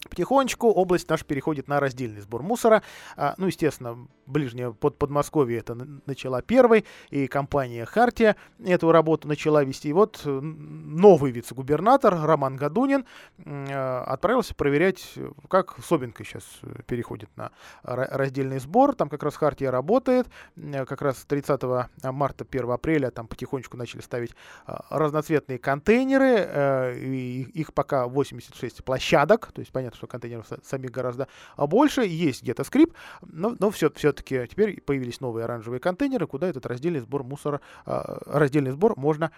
Потихонечку 0.09 0.69
область 0.69 1.09
наша 1.09 1.25
переходит 1.25 1.69
на 1.69 1.81
раздельный 1.81 2.21
сбор 2.21 2.43
мусора. 2.43 2.83
А, 3.17 3.35
ну, 3.37 3.47
естественно, 3.47 4.09
ближнее 4.27 4.73
под 4.73 4.99
Подмосковье 4.99 5.59
это 5.59 5.75
начала 6.07 6.43
первой, 6.43 6.85
и 7.11 7.27
компания 7.27 7.85
«Хартия» 7.85 8.37
эту 8.65 8.93
работу 8.93 9.27
начала 9.29 9.65
вести. 9.65 9.89
И 9.89 9.93
вот 9.93 10.23
новый 10.25 11.31
вице-губернатор 11.33 12.15
Роман 12.15 12.57
Гадунин 12.57 13.05
отправился 13.45 14.55
проверять, 14.55 15.15
как 15.49 15.77
Собинка 15.85 16.25
сейчас 16.25 16.45
переходит 16.87 17.31
на 17.37 17.53
раздельный 17.83 18.59
сбор. 18.59 18.95
Там 18.95 19.09
как 19.09 19.23
раз 19.23 19.37
«Хартия» 19.37 19.71
работает. 19.71 20.27
Как 20.57 21.03
раз 21.03 21.25
30 21.27 21.63
марта, 22.05 22.47
1 22.49 22.71
апреля 22.71 23.11
там 23.11 23.27
потихонечку 23.27 23.77
начали 23.77 24.01
ставить 24.01 24.35
разноцветные 24.67 25.59
контейнеры. 25.59 26.97
И 26.99 27.43
их 27.55 27.73
пока 27.73 28.07
86 28.07 28.85
площадок, 28.85 29.53
то 29.53 29.61
есть, 29.61 29.73
понятно, 29.73 29.98
что 29.99 30.07
контейнеров 30.07 30.47
самих 30.63 30.91
гораздо 30.91 31.29
больше, 31.57 32.03
есть 32.03 32.43
где-то 32.43 32.65
скрип, 32.65 32.95
но, 33.21 33.55
но 33.59 33.71
все, 33.71 33.91
все-таки 33.91 34.47
теперь 34.47 34.81
появились 34.81 35.21
новые 35.21 35.45
оранжевые 35.45 35.81
контейнеры, 35.81 36.27
куда 36.27 36.49
этот 36.49 36.65
раздельный 36.67 37.01
сбор 37.01 37.25
мусора, 37.25 37.61
а, 37.85 38.21
раздельный 38.27 38.71
сбор 38.71 38.97
можно, 38.97 39.31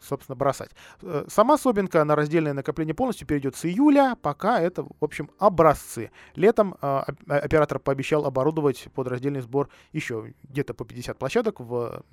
собственно, 0.00 0.36
бросать. 0.36 0.70
Э, 1.02 1.26
сама 1.28 1.58
Собинка 1.58 2.04
на 2.04 2.16
раздельное 2.16 2.52
накопление 2.52 2.94
полностью 2.94 3.26
перейдет 3.26 3.56
с 3.56 3.64
июля, 3.64 4.16
пока 4.20 4.60
это, 4.60 4.84
в 4.84 5.04
общем, 5.04 5.30
образцы. 5.38 6.10
Летом 6.34 6.76
а, 6.80 7.04
оператор 7.28 7.78
пообещал 7.78 8.24
оборудовать 8.24 8.88
под 8.94 9.08
раздельный 9.08 9.40
сбор 9.40 9.68
еще 9.92 10.32
где-то 10.44 10.74
по 10.74 10.84
50 10.84 11.18
площадок 11.18 11.60
в 11.60 12.04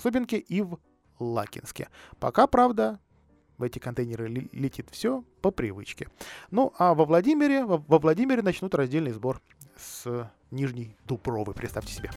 Собинке 0.00 0.38
и 0.38 0.62
в 0.62 0.78
Лакинске. 1.18 1.88
Пока, 2.18 2.46
правда, 2.46 2.98
в 3.60 3.62
эти 3.62 3.78
контейнеры 3.78 4.26
летит 4.52 4.88
все 4.90 5.22
по 5.42 5.50
привычке. 5.50 6.08
Ну, 6.50 6.72
а 6.78 6.94
во 6.94 7.04
Владимире, 7.04 7.64
во, 7.64 7.76
Владимире 7.98 8.40
начнут 8.40 8.74
раздельный 8.74 9.12
сбор 9.12 9.40
с 9.76 10.30
Нижней 10.50 10.96
Дубровы, 11.06 11.52
представьте 11.52 11.92
себе. 11.92 12.08